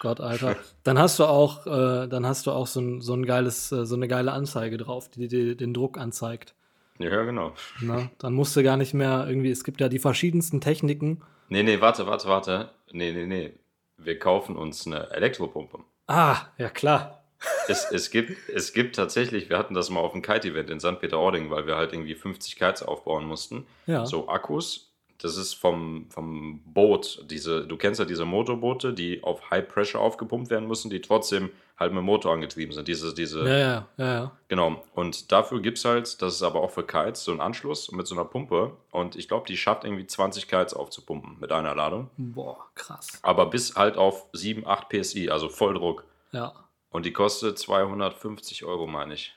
[0.00, 0.56] Gott, Alter.
[0.82, 3.84] Dann hast du auch, äh, dann hast du auch so ein, so ein geiles, äh,
[3.84, 6.54] so eine geile Anzeige drauf, die dir den Druck anzeigt.
[6.98, 7.52] Ja, genau.
[7.80, 8.10] Ne?
[8.18, 11.22] Dann musst du gar nicht mehr irgendwie, es gibt ja die verschiedensten Techniken.
[11.48, 12.70] Nee, nee, warte, warte, warte.
[12.92, 13.52] Nee, nee, nee.
[13.98, 15.80] Wir kaufen uns eine Elektropumpe.
[16.06, 17.22] Ah, ja klar.
[17.68, 21.00] Es, es, gibt, es gibt tatsächlich, wir hatten das mal auf dem Kite-Event in St.
[21.00, 23.66] Peter-Ording, weil wir halt irgendwie 50 Kites aufbauen mussten.
[23.86, 24.04] Ja.
[24.04, 24.89] So Akkus,
[25.22, 30.00] das ist vom, vom Boot, diese, du kennst ja diese Motorboote, die auf High Pressure
[30.00, 32.88] aufgepumpt werden müssen, die trotzdem halt mit dem Motor angetrieben sind.
[32.88, 34.32] Diese, diese, Ja, ja, ja, ja.
[34.48, 34.82] Genau.
[34.94, 38.06] Und dafür gibt es halt, das ist aber auch für Kites, so einen Anschluss mit
[38.06, 38.76] so einer Pumpe.
[38.90, 42.10] Und ich glaube, die schafft irgendwie 20 Kites aufzupumpen mit einer Ladung.
[42.16, 43.18] Boah, krass.
[43.22, 46.04] Aber bis halt auf 7, 8 PSI, also Volldruck.
[46.32, 46.52] Ja,
[46.90, 49.34] Und die kostet 250 Euro, meine ich.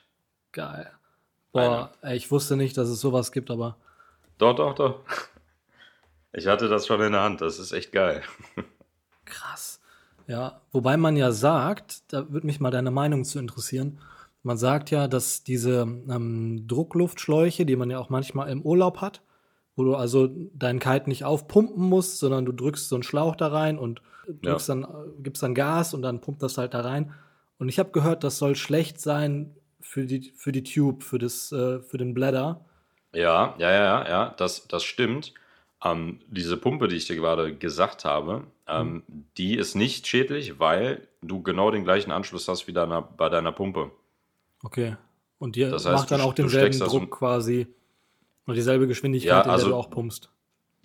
[0.52, 0.90] geil.
[1.52, 3.76] Boah, ey, ich wusste nicht, dass es sowas gibt, aber
[4.38, 5.00] Doch, doch, doch.
[6.36, 7.40] Ich hatte das schon in der Hand.
[7.40, 8.22] Das ist echt geil.
[9.24, 9.80] krass.
[10.26, 13.98] Ja, wobei man ja sagt, da würde mich mal deine Meinung zu interessieren.
[14.42, 19.22] Man sagt ja, dass diese ähm, Druckluftschläuche, die man ja auch manchmal im Urlaub hat,
[19.76, 23.48] wo du also deinen Kite nicht aufpumpen musst, sondern du drückst so einen Schlauch da
[23.48, 24.02] rein und
[24.42, 24.86] drückst dann, äh,
[25.22, 27.14] gibst dann Gas und dann pumpt das halt da rein.
[27.58, 31.52] Und ich habe gehört, das soll schlecht sein für die, für die Tube, für, das,
[31.52, 32.64] äh, für den Bladder.
[33.12, 35.32] Ja, ja, ja, ja, das, das stimmt.
[35.84, 39.24] Ähm, diese Pumpe, die ich dir gerade gesagt habe, ähm, Mhm.
[39.36, 43.52] die ist nicht schädlich, weil du genau den gleichen Anschluss hast wie deiner, bei deiner
[43.52, 43.90] Pumpe.
[44.62, 44.96] Okay.
[45.38, 47.66] Und die Das heißt, macht dann auch denselben Druck ein- quasi.
[48.46, 50.30] Und dieselbe Geschwindigkeit, Ja, in der also- du auch pumpst.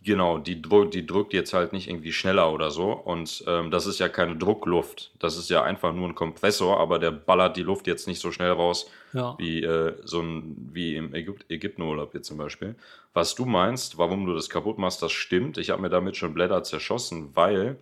[0.01, 2.91] Genau, die, drück, die drückt jetzt halt nicht irgendwie schneller oder so.
[2.93, 5.11] Und ähm, das ist ja keine Druckluft.
[5.19, 8.31] Das ist ja einfach nur ein Kompressor, aber der ballert die Luft jetzt nicht so
[8.31, 9.35] schnell raus, Ja.
[9.39, 12.75] wie äh, so ein wie im Ägyp Ägyptenurlaub jetzt zum Beispiel.
[13.13, 15.57] Was du meinst, warum du das kaputt machst, das stimmt.
[15.57, 17.77] Ich habe mir damit schon Blätter zerschossen, weil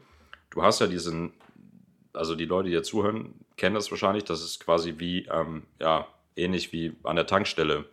[0.52, 1.34] du hast ja diesen,
[2.14, 4.24] also die Leute, die hier zuhören, kennen das wahrscheinlich.
[4.24, 7.86] Das ist quasi wie, ähm, ja, ähnlich wie an der Tankstelle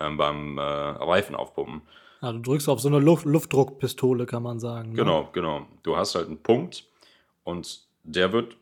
[0.00, 1.82] ähm, beim äh, Reifen aufpumpen.
[2.22, 2.32] ja.
[2.32, 4.90] Du drückst auf so eine Luft Luftdruckpistole, kann man sagen.
[4.90, 4.96] Ne?
[4.96, 5.66] Genau, genau.
[5.82, 6.84] Du hast halt einen Punkt
[7.44, 8.56] und der wird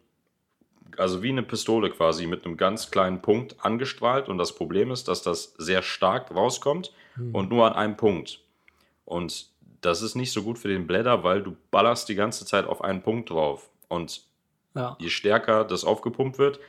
[0.96, 5.09] also wie eine Pistole quasi mit einem ganz kleinen Punkt angestrahlt und das Problem ist,
[5.09, 6.92] dass das sehr stark rauskommt
[7.33, 8.40] und nur an einem Punkt.
[9.05, 9.46] Und
[9.81, 12.83] das ist nicht so gut für den Blätter, weil du ballerst die ganze Zeit auf
[12.83, 14.22] einen Punkt drauf und
[14.74, 14.96] Ja.
[15.01, 16.61] je stärker das aufgepumpt wird,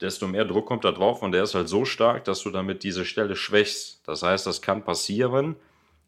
[0.00, 2.82] desto mehr Druck kommt da drauf und der ist halt so stark, dass du damit
[2.82, 4.00] diese Stelle schwächst.
[4.06, 5.56] Das heißt, das kann passieren,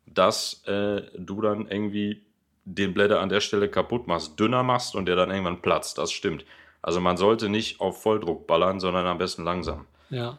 [0.06, 2.22] dass äh, du dann irgendwie
[2.64, 5.98] den Blätter an der Stelle kaputt machst, dünner machst und der dann irgendwann platzt.
[5.98, 6.44] Das stimmt.
[6.82, 9.86] Also man sollte nicht auf Volldruck ballern, sondern am besten langsam.
[10.10, 10.38] ja.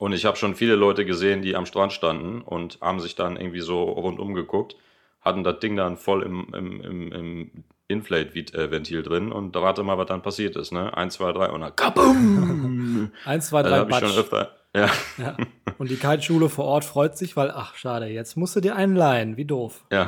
[0.00, 3.36] Und ich habe schon viele Leute gesehen, die am Strand standen und haben sich dann
[3.36, 4.76] irgendwie so rundum geguckt,
[5.20, 9.96] hatten das Ding dann voll im, im, im, im Inflate-Ventil drin und da warte mal,
[9.96, 10.94] was dann passiert ist, ne?
[10.96, 13.12] Eins, zwei, drei und dann kabum!
[13.24, 14.18] Eins, zwei, Also drei, habe ich schon Batsch.
[14.18, 14.56] öfter.
[14.74, 15.36] Ja, Ja.
[15.78, 18.96] Und die Kite-Schule vor Ort freut sich, weil, ach, schade, jetzt musst du dir einen
[18.96, 19.36] leihen.
[19.36, 19.84] Wie doof.
[19.92, 20.06] ja.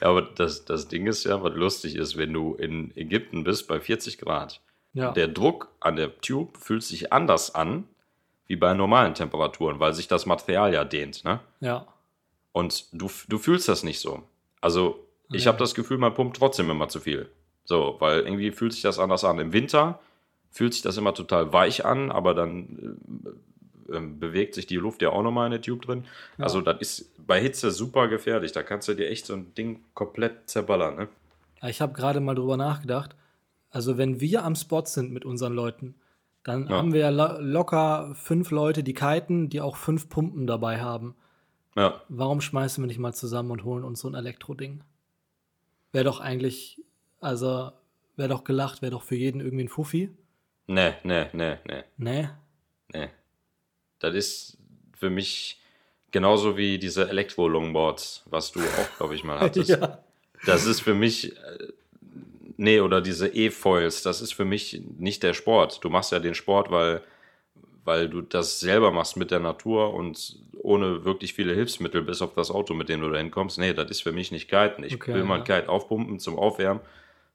[0.00, 3.68] ja aber das, das Ding ist ja, was lustig ist, wenn du in Ägypten bist
[3.68, 4.60] bei 40 Grad.
[4.94, 5.12] Ja.
[5.12, 7.84] Der Druck an der Tube fühlt sich anders an
[8.46, 11.40] wie bei normalen Temperaturen, weil sich das Material ja dehnt, ne?
[11.60, 11.86] ja.
[12.52, 14.22] Und du, du fühlst das nicht so.
[14.60, 15.48] Also, ich Ja.
[15.52, 17.28] habe das Gefühl, man pumpt trotzdem immer zu viel.
[17.64, 19.38] So, weil irgendwie fühlt sich das anders an.
[19.38, 20.00] Im Winter
[20.50, 22.96] fühlt sich das immer total weich an, aber dann
[23.88, 26.04] äh, äh, bewegt sich die Luft ja auch nochmal in der Tube drin.
[26.38, 26.44] Ja.
[26.44, 28.50] Also, das ist bei Hitze super gefährlich.
[28.52, 31.08] Da kannst du dir echt so ein Ding komplett zerballern, ne?
[31.68, 33.14] Ich habe gerade mal drüber nachgedacht.
[33.70, 35.94] Also, wenn wir am Spot sind mit unseren Leuten,
[36.44, 36.76] dann Ja.
[36.78, 41.14] haben wir ja lo locker fünf Leute, die kiten, die auch fünf Pumpen dabei haben.
[41.76, 42.00] Ja.
[42.08, 44.82] Warum schmeißen wir nicht mal zusammen und holen uns so ein Elektroding?
[45.92, 46.82] Wäre doch eigentlich,
[47.20, 47.72] also,
[48.16, 50.10] wäre doch gelacht, wäre doch für jeden irgendwie ein Fuffi.
[50.66, 52.28] Nee, nee, nee, nee, Nee?
[52.92, 53.08] nee.
[54.00, 54.58] Das ist
[54.94, 55.60] für mich
[56.10, 59.70] genauso wie diese Elektro-Longboards, was du auch, glaube ich, mal hattest.
[59.70, 59.98] ja.
[60.46, 61.68] Das ist für mich, äh,
[62.58, 65.82] nee, oder diese E-Foils, das ist für mich nicht der Sport.
[65.82, 67.02] Du machst ja den Sport, weil,
[67.84, 72.34] weil du das selber machst mit der Natur und ohne wirklich viele Hilfsmittel, bis auf
[72.34, 73.58] das Auto, mit dem du da hinkommst.
[73.58, 74.84] Nee, das ist für mich nicht Kiten.
[74.84, 75.44] Ich Okay, will mal ja.
[75.44, 76.82] Kite aufpumpen zum Aufwärmen,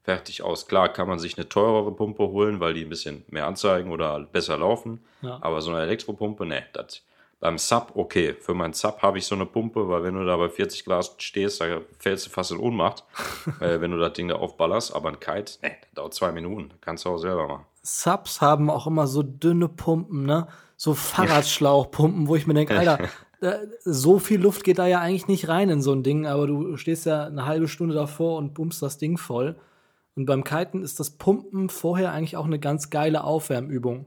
[0.02, 0.68] fertig aus.
[0.68, 4.20] Klar kann man sich eine teurere Pumpe holen, weil die ein bisschen mehr anzeigen oder
[4.20, 5.00] besser laufen.
[5.22, 5.38] Ja.
[5.42, 7.02] Aber so eine Elektropumpe, nee, das.
[7.44, 8.32] Beim Sub, okay.
[8.40, 11.10] Für meinen Sub habe ich so eine Pumpe, weil wenn du da bei 40 Grad
[11.18, 13.04] stehst, da fällst du fast in Ohnmacht,
[13.60, 14.94] äh, wenn du das Ding da aufballerst.
[14.96, 16.70] Aber ein Kite, nee, das dauert zwei Minuten.
[16.80, 17.66] Kannst du auch selber machen.
[17.82, 20.46] Subs haben auch immer so dünne Pumpen, ne?
[20.78, 22.98] So Fahrradschlauchpumpen, wo ich mir denke, Alter,
[23.84, 26.78] so viel Luft geht da ja eigentlich nicht rein in so ein Ding, aber du
[26.78, 29.56] stehst ja eine halbe Stunde davor und pumpst das Ding voll.
[30.16, 34.06] Und beim Kiten ist das Pumpen vorher eigentlich auch eine ganz geile Aufwärmübung.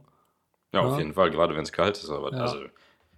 [0.73, 0.87] Ja, Ja.
[0.87, 2.09] auf jeden Fall, gerade wenn es kalt ist.
[2.09, 2.39] Aber Ja.
[2.39, 2.57] also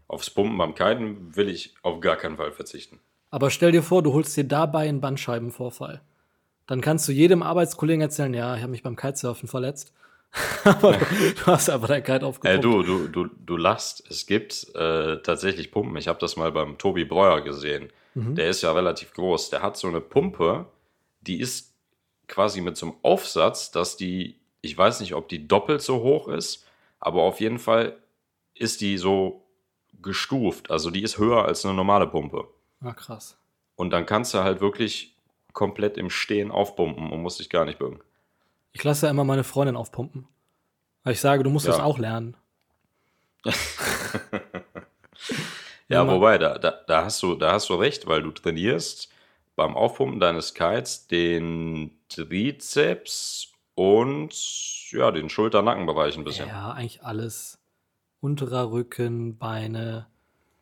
[0.09, 2.99] aufs Pumpen beim Kiten will ich auf gar keinen Fall verzichten.
[3.31, 6.01] Aber stell dir vor, du holst dir dabei einen Bandscheibenvorfall.
[6.67, 9.93] Dann kannst du jedem Arbeitskollegen erzählen, ja, ich habe mich beim Kitesurfen verletzt.
[10.63, 12.63] aber du, du hast einfach dein Kite Äh, aufgepumpt.
[12.63, 14.03] du, du, du, du lachst.
[14.09, 15.95] Es gibt äh, tatsächlich Pumpen.
[15.97, 17.89] Ich habe das mal beim Tobi Breuer gesehen.
[18.15, 19.49] Der ist ja relativ groß.
[19.51, 20.65] Der hat so eine Pumpe,
[21.21, 21.73] die ist
[22.27, 26.27] quasi mit so einem Aufsatz, dass die, ich weiß nicht, ob die doppelt so hoch
[26.27, 26.65] ist,
[26.99, 27.95] aber auf jeden Fall
[28.55, 29.45] ist die so
[30.01, 30.71] gestuft.
[30.71, 32.47] Also die ist höher als eine normale Pumpe.
[32.81, 33.37] Ah, krass.
[33.75, 35.15] Und dann kannst du halt wirklich
[35.53, 37.99] komplett im Stehen aufpumpen und musst dich gar nicht bücken.
[38.71, 40.27] Ich lasse ja immer meine Freundin aufpumpen.
[41.03, 41.71] Weil ich sage, du musst Ja.
[41.73, 42.35] das auch lernen.
[45.87, 49.09] Ja, wobei, da, da, da, hast du, da hast du recht, weil du trainierst
[49.55, 54.31] beim Aufpumpen deines Kites den Trizeps und
[54.91, 56.47] ja, den Schulter-Nackenbereich ein bisschen.
[56.47, 57.58] Ja, eigentlich alles.
[58.21, 60.07] Unterer Rücken, Beine.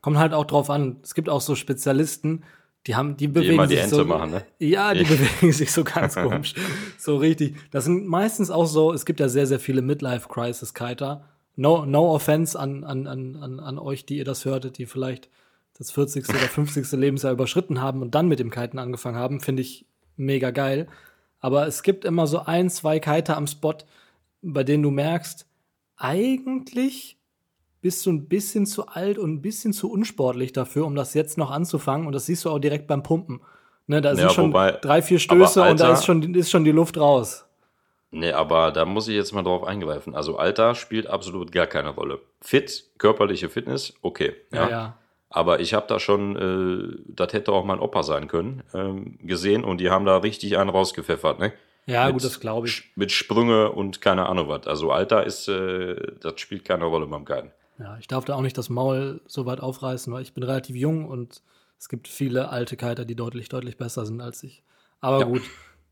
[0.02, 0.98] Kommt halt auch drauf an.
[1.04, 2.44] Es gibt auch so Spezialisten,
[2.86, 4.46] Die haben, die Die bewegen immer die sich Ente so, machen, ne?
[4.60, 6.54] Ja, die bewegen sich so ganz komisch.
[6.98, 7.58] So richtig.
[7.72, 11.26] Das sind meistens auch so, es gibt ja sehr, sehr viele Midlife-Crisis-Kiter.
[11.58, 15.30] No, no offense an, an, an, an, an euch, die ihr das hörtet, die vielleicht
[15.78, 16.30] das 40.
[16.30, 16.92] oder 50.
[16.94, 20.88] Lebensjahr überschritten haben und dann mit dem Kiten angefangen haben, finde ich mega geil.
[21.40, 23.76] Aber es gibt immer so ein, zwei Kiter am Spot,
[24.42, 25.46] bei denen du merkst,
[25.98, 27.17] eigentlich
[27.88, 31.38] bist du ein bisschen zu alt und ein bisschen zu unsportlich dafür, um das jetzt
[31.38, 32.06] noch anzufangen.
[32.06, 33.40] Und das siehst du auch direkt beim Pumpen.
[33.88, 36.34] Ne, da Ja, sind schon wobei- drei, vier Stöße aber und da Alter- ist schon,
[36.36, 37.46] ist schon die Luft raus.
[38.12, 40.16] Nee, aber da muss ich jetzt mal drauf eingreifen.
[40.16, 42.20] Also Alter spielt absolut gar keine Rolle.
[42.42, 44.34] Fit, körperliche Fitness, okay.
[44.52, 44.70] Ja.
[44.70, 44.98] ja.
[45.30, 49.64] Aber ich habe da schon, äh, das hätte auch mein Opa sein können, ähm, gesehen
[49.64, 51.54] und die haben da richtig einen rausgepfeffert, ne?
[51.86, 52.84] Ja, Mit gut, das glaube ich.
[52.98, 54.68] Mit Sprünge und keine Ahnung was.
[54.68, 57.52] Also Alter ist, äh, das spielt keine Rolle beim Kiten.
[57.80, 60.76] Ja, ich darf da auch nicht das Maul so weit aufreißen, weil ich bin relativ
[60.76, 61.44] jung und
[61.78, 64.64] es gibt viele alte Kiter, die deutlich, deutlich besser sind als ich.
[65.00, 65.26] Aber Ja.
[65.26, 65.44] gut.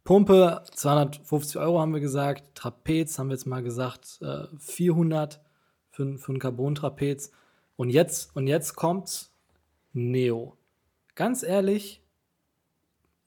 [0.04, 2.56] Pumpe, 250 Euro haben wir gesagt.
[2.56, 5.41] Trapez haben wir jetzt mal gesagt, äh, 400
[5.89, 7.32] für, ein- für ein Carbon-Trapez.
[7.76, 9.32] Und jetzt, und jetzt kommt's
[9.93, 10.58] Neo.
[11.15, 12.02] Ganz ehrlich,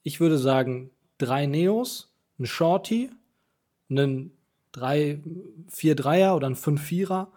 [0.02, 3.10] ich würde sagen, drei Neos, ein Shorty,
[3.90, 4.32] einen
[4.72, 5.20] 3,
[5.68, 7.32] 4 Dreier oder ein 5 Vierer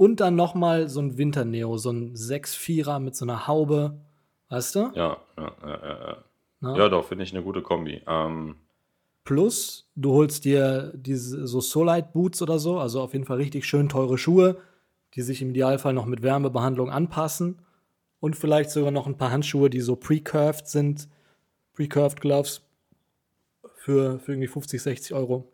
[0.00, 4.00] und dann noch mal so ein Winterneo, so ein 6 Vierer mit so einer Haube,
[4.48, 4.78] weißt du?
[4.94, 6.24] Ja, ja, ja,
[6.62, 6.74] ja.
[6.74, 8.00] ja doch, finde ich eine gute Kombi.
[8.06, 8.56] Ähm,
[9.24, 13.66] Plus, du holst dir diese so Solite Boots oder so, also auf jeden Fall richtig
[13.66, 14.56] schön teure Schuhe,
[15.16, 17.58] die sich im Idealfall noch mit Wärmebehandlung anpassen
[18.20, 21.10] und vielleicht sogar noch ein paar Handschuhe, die so pre-curved sind,
[21.74, 22.62] pre-curved Gloves
[23.74, 25.52] für, für irgendwie 50, 60 Euro.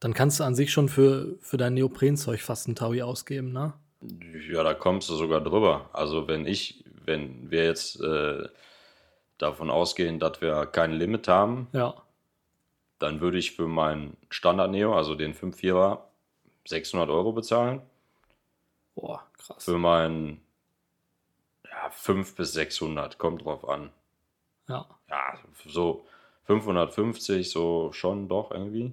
[0.00, 3.72] Dann kannst du an sich schon für, für dein Neoprenzeug fast einen Taui ausgeben, ne?
[4.50, 5.88] Ja, da kommst du sogar drüber.
[5.92, 8.48] Also wenn ich, wenn wir jetzt äh,
[9.38, 11.94] davon ausgehen, dass wir kein Limit haben, Ja.
[12.98, 16.00] dann würde ich für meinen Standard Neo, also den 5.4er,
[16.66, 17.80] 600 Euro bezahlen.
[18.94, 19.64] Boah, krass.
[19.64, 20.40] Für meinen
[21.64, 23.90] ja, 5 bis 600, kommt drauf an.
[24.68, 24.86] Ja.
[25.08, 26.06] Ja, so
[26.44, 28.92] 550, so schon doch irgendwie.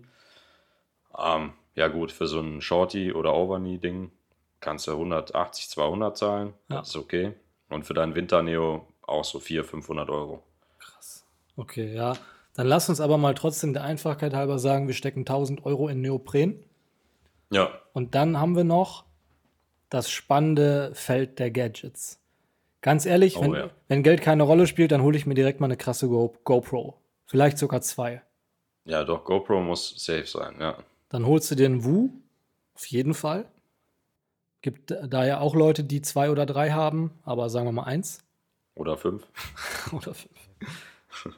[1.18, 4.12] Ähm, ja gut, für so ein Shorty oder Overknee-Ding
[4.60, 6.54] kannst du 180, 200 zahlen.
[6.70, 6.78] Ja.
[6.80, 7.34] Das ist okay.
[7.70, 10.44] Und für dein Winterneo auch so 400, 500 Euro.
[10.80, 11.26] Krass.
[11.58, 12.14] Okay, ja.
[12.56, 16.02] Dann lass uns aber mal trotzdem der Einfachheit halber sagen, wir stecken 1000 Euro in
[16.02, 16.64] Neopren.
[17.52, 19.06] Ja, Und dann haben wir noch
[19.90, 22.20] das spannende Feld der Gadgets.
[22.82, 23.70] Ganz ehrlich, Oh, wenn, ja.
[23.88, 26.98] wenn Geld keine Rolle spielt, dann hole ich mir direkt mal eine krasse Go GoPro.
[27.26, 28.22] Vielleicht sogar zwei.
[28.86, 30.78] ja, doch, GoPro muss safe sein, ja.
[31.14, 32.10] Dann holst du dir einen Wu,
[32.74, 33.46] auf jeden Fall.
[34.64, 38.24] Gibt da ja auch Leute, die zwei oder drei haben, aber sagen wir mal eins
[38.74, 39.28] Oder fünf.
[39.92, 40.50] oder fünf.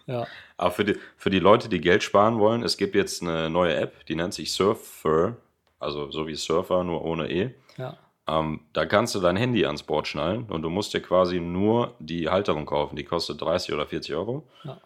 [0.06, 3.50] Ja, Aber für die, für die Leute, die Geld sparen wollen, es gibt jetzt eine
[3.50, 5.36] neue App, die nennt sich Surfer,
[5.78, 7.54] also so wie Surfer, nur ohne E.
[7.76, 7.98] ja.
[8.28, 11.96] Ähm, da kannst du dein Handy ans Board schnallen und du musst dir quasi nur
[12.00, 12.96] die Halterung kaufen.
[12.96, 14.48] Die kostet 30 oder 40 Euro.
[14.64, 14.80] Ja.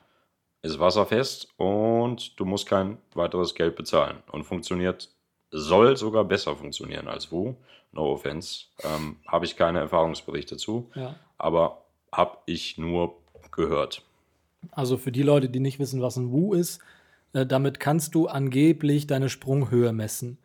[0.62, 4.18] Ist wasserfest und du musst kein weiteres Geld bezahlen.
[4.32, 5.10] Und funktioniert,
[5.52, 7.56] soll sogar besser funktionieren als Wu.
[7.92, 8.66] No offense.
[8.84, 11.16] Ähm, habe ich keine Erfahrungsberichte zu, ja.
[11.38, 13.16] aber habe ich nur
[13.52, 14.04] gehört.
[14.72, 16.82] Also für die Leute, die nicht wissen, was ein Wu ist,
[17.34, 20.38] äh, damit kannst du angeblich deine Sprunghöhe messen.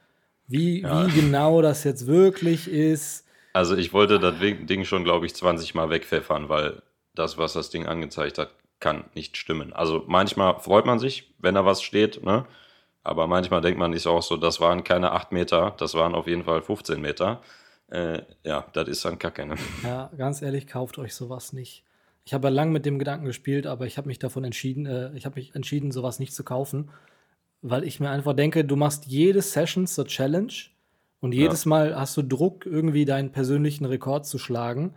[0.46, 1.06] Wie, Ja.
[1.06, 5.74] wie genau das jetzt wirklich ist, Also ich wollte das Ding schon, glaube ich, 20
[5.74, 6.82] Mal wegpfeffern, weil
[7.14, 8.50] das, was das Ding angezeigt hat,
[8.84, 9.72] kann nicht stimmen.
[9.72, 12.44] Also manchmal freut man sich, wenn da was steht, ne?
[13.02, 16.26] Aber manchmal denkt man sich auch so, das waren keine 8 Meter, das waren auf
[16.26, 17.40] jeden Fall 15 Meter.
[17.88, 19.56] Äh, ja, das ist dann Kacke, ne?
[19.82, 21.82] ja, ganz ehrlich, kauft euch sowas nicht.
[22.26, 25.12] Ich habe ja lang mit dem Gedanken gespielt, aber ich habe mich davon entschieden, äh,
[25.14, 26.90] ich habe mich entschieden, sowas nicht zu kaufen,
[27.62, 30.52] weil ich mir einfach denke, du machst jede Session zur Challenge
[31.20, 34.94] und jedes Mal hast du Druck, irgendwie deinen persönlichen Rekord zu schlagen.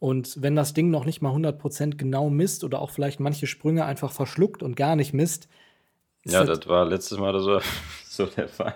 [0.00, 3.84] Und wenn das Ding noch nicht mal 100% genau misst oder auch vielleicht manche Sprünge
[3.84, 5.48] einfach verschluckt und gar nicht misst,
[6.26, 7.60] Ja, das- das war letztes Mal so,
[8.06, 8.74] so der Fall.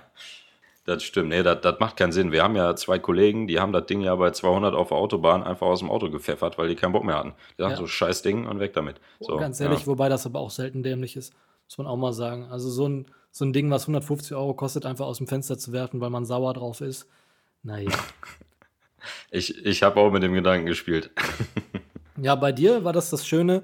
[0.84, 2.32] Das stimmt, nee, das, das macht keinen Sinn.
[2.32, 5.42] Wir haben ja zwei Kollegen, die haben das Ding ja bei 200 auf der Autobahn
[5.42, 7.34] einfach aus dem Auto gepfeffert, weil die keinen Bock mehr hatten.
[7.58, 7.76] Die sagen Ja.
[7.76, 8.98] so, scheiß Ding und weg damit.
[9.20, 9.86] So, Ganz ehrlich, ja.
[9.86, 11.34] wobei das aber auch selten dämlich ist,
[11.66, 12.44] muss man auch mal sagen.
[12.50, 15.72] Also so ein, so ein Ding, was 150 Euro kostet, einfach aus dem Fenster zu
[15.72, 17.06] werfen, weil man sauer drauf ist.
[17.62, 17.90] Naja.
[19.30, 21.10] Ich, ich habe auch mit dem Gedanken gespielt.
[22.20, 23.62] ja, bei dir war das das Schöne.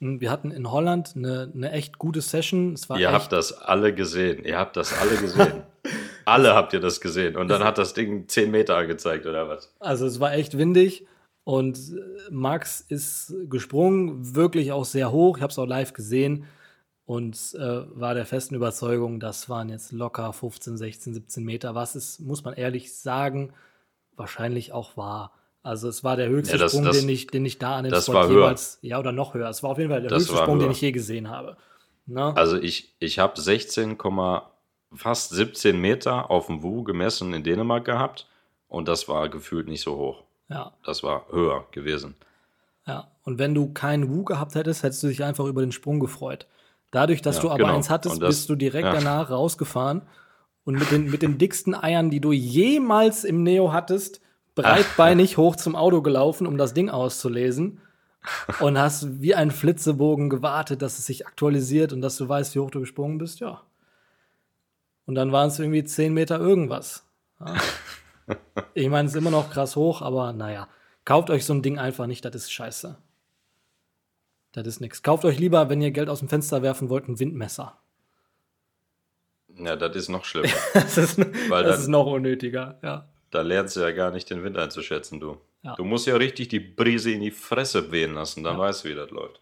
[0.00, 2.74] Wir hatten in Holland eine, eine echt gute Session.
[2.74, 4.44] Es war Ihr echt, habt das alle gesehen.
[4.44, 5.62] Ihr habt das alle gesehen.
[6.24, 7.36] alle habt ihr das gesehen.
[7.36, 9.72] Und dann hat das Ding 10 Meter angezeigt, oder was?
[9.80, 11.06] also es war echt windig.
[11.44, 15.36] Und äh, Max ist gesprungen, wirklich auch sehr hoch.
[15.36, 16.46] Ich habe es auch live gesehen
[17.06, 21.94] und äh, war der festen Überzeugung, das waren jetzt locker 15, 16, 17 Meter, was
[21.94, 23.52] es, muss man ehrlich sagen,
[24.16, 25.32] wahrscheinlich auch war.
[25.62, 27.84] Also es war der höchste Ja, das- Sprung, das- den ich, den ich da an
[27.84, 28.34] dem Spot war höher.
[28.40, 29.48] jemals, ja oder noch höher.
[29.48, 30.72] Es war auf jeden Fall der Das höchste Sprung, den höher.
[30.72, 31.56] ich je gesehen habe.
[32.06, 32.36] Ne?
[32.36, 33.96] Also ich, ich habe 16,
[34.94, 38.26] fast 17 Meter auf dem Wu gemessen in Dänemark gehabt
[38.68, 40.22] und das war gefühlt nicht so hoch.
[40.50, 42.14] ja, Das war höher gewesen.
[42.86, 43.10] ja.
[43.24, 46.46] Und wenn du keinen Wu gehabt hättest, hättest du dich einfach über den Sprung gefreut.
[46.90, 47.74] Dadurch, dass Ja, du aber genau.
[47.74, 48.92] eins hattest, das- bist du direkt ja.
[48.92, 50.02] danach rausgefahren
[50.64, 54.20] und mit den, mit den dicksten Eiern, die du jemals im Neo hattest,
[54.54, 57.80] breitbeinig hoch zum Auto gelaufen, um das Ding auszulesen.
[58.60, 62.60] Und hast wie ein Flitzebogen gewartet, dass es sich aktualisiert und dass du weißt, wie
[62.60, 63.60] hoch du gesprungen bist, ja.
[65.04, 67.06] Und dann waren es irgendwie 10 Meter irgendwas.
[67.40, 67.54] Ja.
[68.72, 70.66] Ich meine, es ist immer noch krass hoch, aber naja.
[71.04, 72.96] Kauft euch so ein Ding einfach nicht, das ist scheiße.
[74.52, 75.02] Das ist nix.
[75.02, 77.76] Kauft euch lieber, wenn ihr Geld aus dem Fenster werfen wollt, ein Windmesser.
[79.58, 80.48] Ja, das ist noch schlimmer.
[80.74, 83.08] Das ist, Weil das dann- ist noch unnötiger, ja.
[83.30, 85.36] da lernst du ja gar nicht den Wind einzuschätzen, du.
[85.62, 85.74] Ja.
[85.76, 88.60] Du musst ja richtig die Brise in die Fresse wehen lassen, dann Ja.
[88.62, 89.40] weißt du, wie das läuft.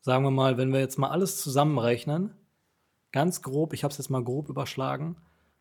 [0.00, 2.34] Sagen wir mal, wenn wir jetzt mal alles zusammenrechnen,
[3.12, 5.16] ganz grob, ich habe es jetzt mal grob überschlagen,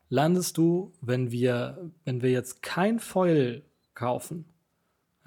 [0.09, 3.61] landest du, wenn wir, wenn wir jetzt kein Foil
[3.93, 4.45] kaufen,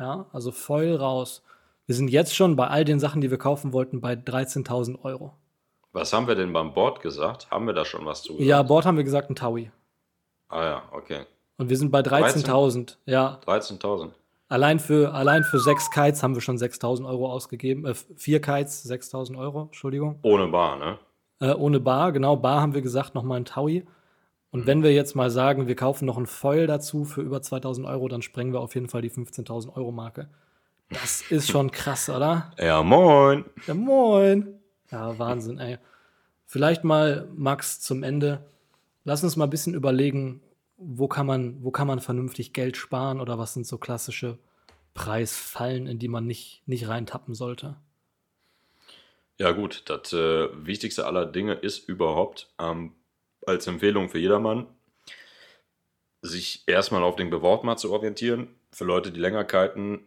[0.01, 1.43] ja, also Foil raus,
[1.87, 5.35] wir sind jetzt schon bei all den Sachen, die wir kaufen wollten, bei 13.000 Euro.
[5.95, 7.51] Was haben wir denn beim Board gesagt?
[7.51, 8.49] Haben wir da schon was zu gesagt?
[8.49, 9.71] Ja, Bord haben wir gesagt, ein Taui.
[10.49, 11.21] Ah ja, okay.
[11.57, 13.39] Und wir sind bei 13.000, ja.
[13.47, 14.11] 13.000.
[14.49, 17.87] Allein für, allein für sechs Kites haben wir schon 6.000 Euro ausgegeben.
[17.87, 20.19] Äh, vier Kites, 6.000 Euro, Entschuldigung.
[20.23, 20.99] Ohne Bar, ne?
[21.41, 23.87] Äh, ohne Bar, genau, Bar haben wir gesagt, nochmal ein Taui.
[24.51, 24.67] Und Mhm.
[24.67, 28.09] wenn wir jetzt mal sagen, wir kaufen noch ein Foil dazu für über 2000 Euro,
[28.09, 30.29] dann sprengen wir auf jeden Fall die 15.000 Euro Marke.
[30.91, 32.53] Das ist schon krass, oder?
[32.59, 33.45] Ja, moin.
[33.67, 34.61] Ja, moin.
[34.91, 35.79] Ja, Wahnsinn, ey.
[36.47, 38.45] Vielleicht mal, Max, zum Ende.
[39.05, 40.41] Lass uns mal ein bisschen überlegen,
[40.77, 44.39] wo kann man, wo kann man vernünftig Geld sparen oder was sind so klassische
[44.95, 47.77] Preisfallen, in die man nicht, nicht reintappen sollte.
[49.39, 52.93] Ja, gut, das äh, wichtigste aller Dinge ist überhaupt ähm,
[53.47, 54.67] als Empfehlung für jedermann,
[56.23, 58.49] sich erstmal auf den Bewortmarkt zu orientieren.
[58.71, 60.07] Für Leute, die länger kiten,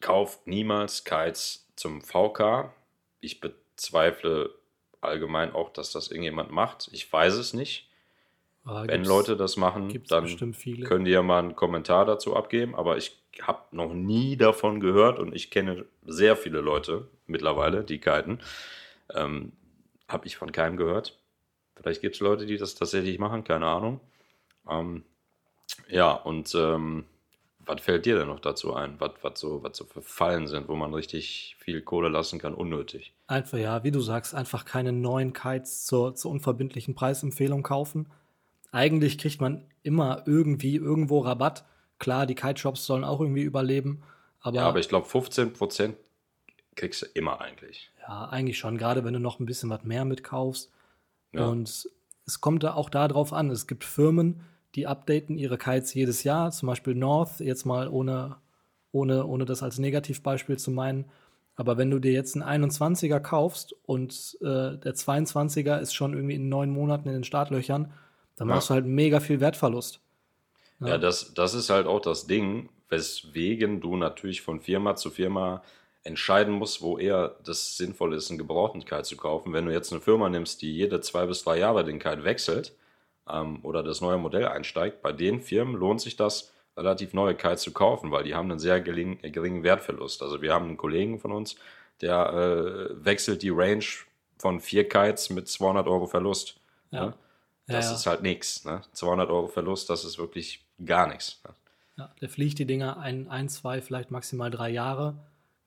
[0.00, 2.72] kauft niemals Kites zum VK.
[3.20, 3.40] Ich
[3.78, 4.50] bezweifle
[5.00, 6.90] allgemein auch, dass das irgendjemand macht.
[6.92, 7.88] Ich weiß es nicht.
[8.64, 10.26] Aber Wenn Leute das machen, dann
[10.84, 12.74] können die ja mal einen Kommentar dazu abgeben.
[12.74, 17.98] Aber ich habe noch nie davon gehört und ich kenne sehr viele Leute mittlerweile, die
[17.98, 18.40] kiten.
[19.14, 19.52] Ähm,
[20.08, 21.16] habe ich von keinem gehört.
[21.76, 24.00] Vielleicht gibt es Leute, die das tatsächlich machen, keine Ahnung.
[24.68, 25.04] Ähm,
[25.88, 27.04] ja, und ähm,
[27.68, 28.96] was fällt dir denn noch dazu ein?
[28.98, 32.54] Was, was, so, was so für Fallen sind, wo man richtig viel Kohle lassen kann,
[32.54, 33.12] unnötig?
[33.26, 38.08] Einfach, ja, wie du sagst, einfach keine neuen Kites zur, zur unverbindlichen Preisempfehlung kaufen.
[38.72, 41.64] Eigentlich kriegt man immer irgendwie irgendwo Rabatt.
[41.98, 44.02] Klar, die Kite-Shops sollen auch irgendwie überleben,
[44.40, 45.94] aber, Ja, aber ich glaube, 15%
[46.76, 47.90] kriegst du immer eigentlich.
[48.06, 50.70] ja, eigentlich schon, gerade wenn du noch ein bisschen was mehr mitkaufst.
[51.32, 51.46] Ja.
[51.46, 51.88] Und
[52.24, 53.50] es kommt da auch darauf an.
[53.50, 54.42] Es gibt Firmen,
[54.78, 58.36] die updaten ihre Kites jedes Jahr, zum Beispiel North, jetzt mal ohne,
[58.92, 61.06] ohne, ohne das als Negativbeispiel zu meinen.
[61.56, 66.36] Aber wenn du dir jetzt einen 21er kaufst und äh, der 22er ist schon irgendwie
[66.36, 67.92] in neun Monaten in den Startlöchern,
[68.36, 68.54] dann Ja.
[68.54, 70.00] machst du halt mega viel Wertverlust.
[70.80, 75.62] Ja, das, das ist halt auch das Ding, weswegen du natürlich von Firma zu Firma
[76.04, 79.52] entscheiden musst, wo eher das sinnvoll ist, einen gebrauchten Kite zu kaufen.
[79.52, 82.74] Wenn du jetzt eine Firma nimmst, die jede zwei bis drei Jahre den Kite wechselt
[83.30, 87.62] ähm, oder das neue Modell einsteigt, bei den Firmen lohnt sich das, relativ neue Kites
[87.62, 90.22] zu kaufen, weil die haben einen sehr gering, äh, geringen Wertverlust.
[90.22, 91.56] Also wir haben einen Kollegen von uns,
[92.00, 93.84] der äh, wechselt die Range
[94.38, 96.60] von vier Kites mit 200 Euro Verlust.
[96.90, 97.06] Ja.
[97.06, 97.14] Ne?
[97.66, 97.94] Ja, Das ja.
[97.96, 98.64] ist halt nichts.
[98.64, 98.82] Ne?
[98.92, 101.40] 200 Euro Verlust, das ist wirklich gar nichts.
[101.44, 101.54] Ne?
[101.98, 105.16] Ja, der fliegt die Dinger ein, ein, zwei, vielleicht maximal drei Jahre,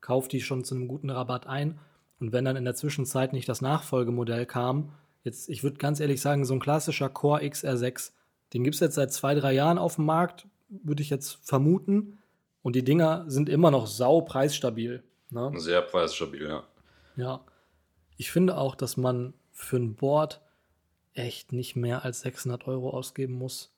[0.00, 1.78] kauft die schon zu einem guten Rabatt ein.
[2.18, 4.94] Und wenn dann in der Zwischenzeit nicht das Nachfolgemodell kam,
[5.24, 8.12] jetzt, ich würde ganz ehrlich sagen, so ein klassischer Core XR6,
[8.52, 12.18] den gibt es jetzt seit zwei, drei Jahren auf dem Markt, würde ich jetzt vermuten.
[12.62, 15.02] Und die Dinger sind immer noch sau preisstabil.
[15.30, 15.52] Ne?
[15.56, 16.64] Sehr preisstabil, ja.
[17.16, 17.40] Ja.
[18.16, 20.40] Ich finde auch, dass man für ein Board
[21.14, 23.72] echt nicht mehr als 600 Euro ausgeben muss.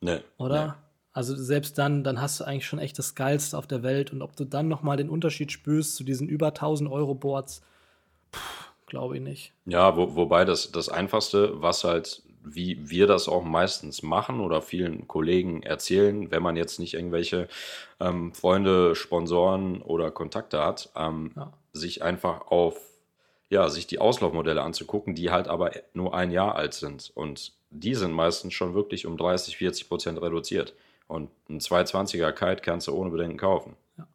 [0.00, 0.20] Nee.
[0.38, 0.66] Oder?
[0.66, 0.72] Nee.
[1.12, 4.12] Also selbst dann, dann hast du eigentlich schon echt das Geilste auf der Welt.
[4.12, 7.62] Und ob du dann nochmal den Unterschied spürst zu diesen über 1000 Euro Boards,
[8.86, 9.52] glaube ich nicht.
[9.66, 14.60] Ja, wo, wobei das, das Einfachste, was halt wie wir das auch meistens machen oder
[14.60, 17.48] vielen Kollegen erzählen, wenn man jetzt nicht irgendwelche
[18.00, 21.52] ähm, Freunde, Sponsoren oder Kontakte hat, ähm, ja.
[21.72, 22.78] sich einfach auf,
[23.48, 27.10] ja, sich die Auslaufmodelle anzugucken, die halt aber nur ein Jahr alt sind.
[27.14, 30.74] Und die sind meistens schon wirklich um 30, 40 Prozent reduziert.
[31.06, 33.76] Und ein 220er Kite kannst du ohne Bedenken kaufen.
[33.96, 34.06] Ja.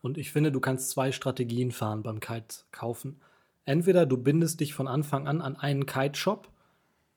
[0.00, 3.20] Und ich finde, du kannst zwei Strategien fahren beim Kite kaufen.
[3.66, 6.48] Entweder du bindest dich von Anfang an an einen Kite-Shop,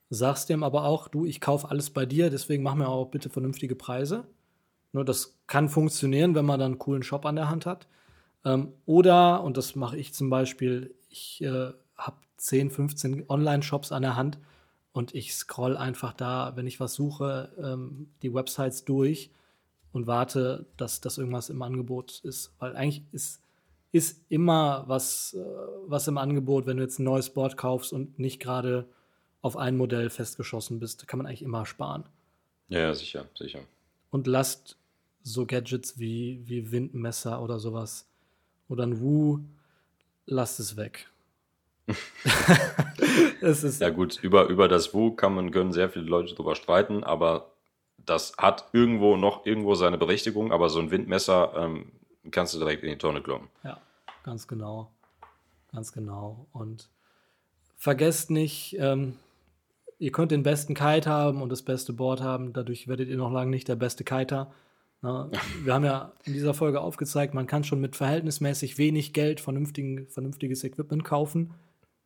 [0.09, 3.29] sagst dem aber auch, du, ich kaufe alles bei dir, deswegen mach mir auch bitte
[3.29, 4.25] vernünftige Preise.
[4.91, 7.87] Nur das kann funktionieren, wenn man dann einen coolen Shop an der Hand hat.
[8.43, 14.01] Ähm, oder, und das mache ich zum Beispiel, ich äh, habe 10, 15 Online-Shops an
[14.01, 14.39] der Hand
[14.91, 19.31] und ich scroll einfach da, wenn ich was suche, ähm, die Websites durch
[19.91, 22.55] und warte, dass das irgendwas im Angebot ist.
[22.57, 23.41] Weil eigentlich ist,
[23.91, 25.43] ist immer was, äh,
[25.87, 28.87] was im Angebot, wenn du jetzt ein neues Board kaufst und nicht gerade
[29.41, 32.03] auf ein Modell festgeschossen bist, kann man eigentlich immer sparen.
[32.67, 33.61] Ja, sicher, sicher.
[34.11, 34.77] Und lasst
[35.23, 38.07] so Gadgets wie, wie Windmesser oder sowas
[38.67, 39.39] oder ein Wu,
[40.25, 41.09] lasst es weg.
[43.41, 46.55] es ist ja gut, über, über das Wu kann man, können sehr viele Leute drüber
[46.55, 47.51] streiten, aber
[47.97, 51.91] das hat irgendwo noch irgendwo seine Berechtigung, aber so ein Windmesser ähm,
[52.31, 53.47] kannst du direkt in die Tonne kloppen.
[53.63, 53.79] Ja,
[54.23, 54.91] ganz genau.
[55.71, 56.47] Ganz genau.
[56.51, 56.89] Und
[57.77, 59.15] vergesst nicht, ähm,
[59.99, 63.31] ihr könnt den besten Kite haben und das beste Board haben, dadurch werdet ihr noch
[63.31, 64.51] lange nicht der beste Kiter.
[65.01, 65.29] Na,
[65.63, 70.63] wir haben ja in dieser Folge aufgezeigt, man kann schon mit verhältnismäßig wenig Geld vernünftiges
[70.63, 71.53] Equipment kaufen.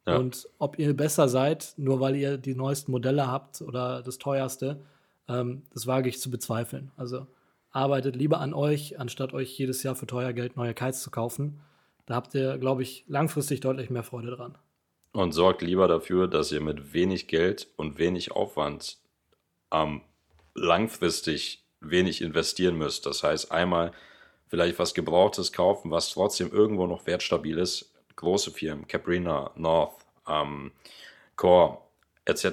[0.06, 0.18] Ja.
[0.18, 4.82] Und ob ihr besser seid, nur weil ihr die neuesten Modelle habt oder das teuerste,
[5.30, 6.92] ähm, das wage ich zu bezweifeln.
[6.98, 7.28] Also
[7.74, 11.60] arbeitet lieber an euch, anstatt euch jedes Jahr für teuer Geld neue Kites zu kaufen.
[12.06, 14.58] Da habt ihr, glaube ich, langfristig deutlich mehr Freude dran.
[15.12, 18.98] Und sorgt lieber dafür, dass ihr mit wenig Geld und wenig Aufwand
[19.72, 20.02] ähm,
[20.56, 23.06] langfristig wenig investieren müsst.
[23.06, 23.92] Das heißt, einmal
[24.48, 27.94] vielleicht was Gebrauchtes kaufen, was trotzdem irgendwo noch wertstabil ist.
[28.16, 30.72] Große Firmen, Caprina, North, ähm,
[31.36, 31.83] Core
[32.26, 32.44] etc.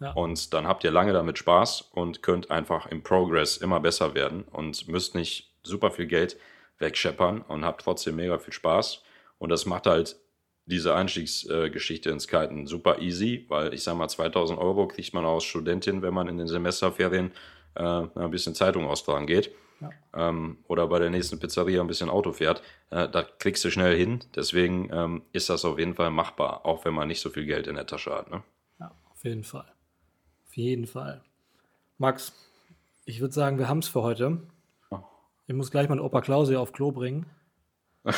[0.00, 0.12] Ja.
[0.14, 4.44] Und dann habt ihr lange damit Spaß und könnt einfach im Progress immer besser werden
[4.44, 6.38] und müsst nicht super viel Geld
[6.78, 9.02] wegscheppern und habt trotzdem mega viel Spaß.
[9.38, 10.16] Und das macht halt
[10.66, 15.44] diese Einstiegsgeschichte ins Kiten super easy, weil ich sag mal, 2000 Euro kriegt man aus
[15.44, 17.32] Studentin, wenn man in den Semesterferien
[17.74, 19.50] äh, ein bisschen Zeitung austragen geht.
[19.80, 19.90] Ja.
[20.28, 23.96] Ähm, oder bei der nächsten Pizzeria ein bisschen Auto fährt, äh, da kriegst du schnell
[23.96, 24.20] hin.
[24.36, 27.66] Deswegen ähm, ist das auf jeden Fall machbar, auch wenn man nicht so viel Geld
[27.66, 28.30] in der Tasche hat.
[28.30, 28.42] Ne?
[29.20, 29.70] Auf jeden Fall.
[30.46, 31.20] Auf jeden Fall.
[31.98, 32.32] Max,
[33.04, 34.40] ich würde sagen, wir haben es für heute.
[34.90, 35.00] Oh.
[35.46, 37.26] Ich muss gleich meinen Opa Klausi auf Klo bringen.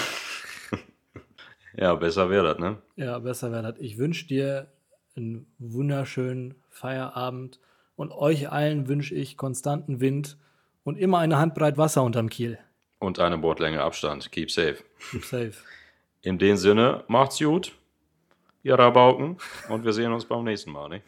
[1.74, 2.76] Ja, besser wäre das, ne?
[2.96, 3.80] Ja, besser wäre das.
[3.80, 4.70] Ich wünsche dir
[5.16, 7.60] einen wunderschönen Feierabend
[7.96, 10.36] und euch allen wünsche ich konstanten Wind
[10.84, 12.58] und immer eine Handbreit Wasser unterm Kiel.
[12.98, 14.30] Und eine Bordlänge Abstand.
[14.30, 14.84] Keep safe.
[15.10, 15.54] Keep safe.
[16.20, 17.72] In dem Sinne, macht's gut,
[18.62, 19.36] ihr Rabauken,
[19.68, 21.02] und wir sehen uns beim nächsten Mal, ne?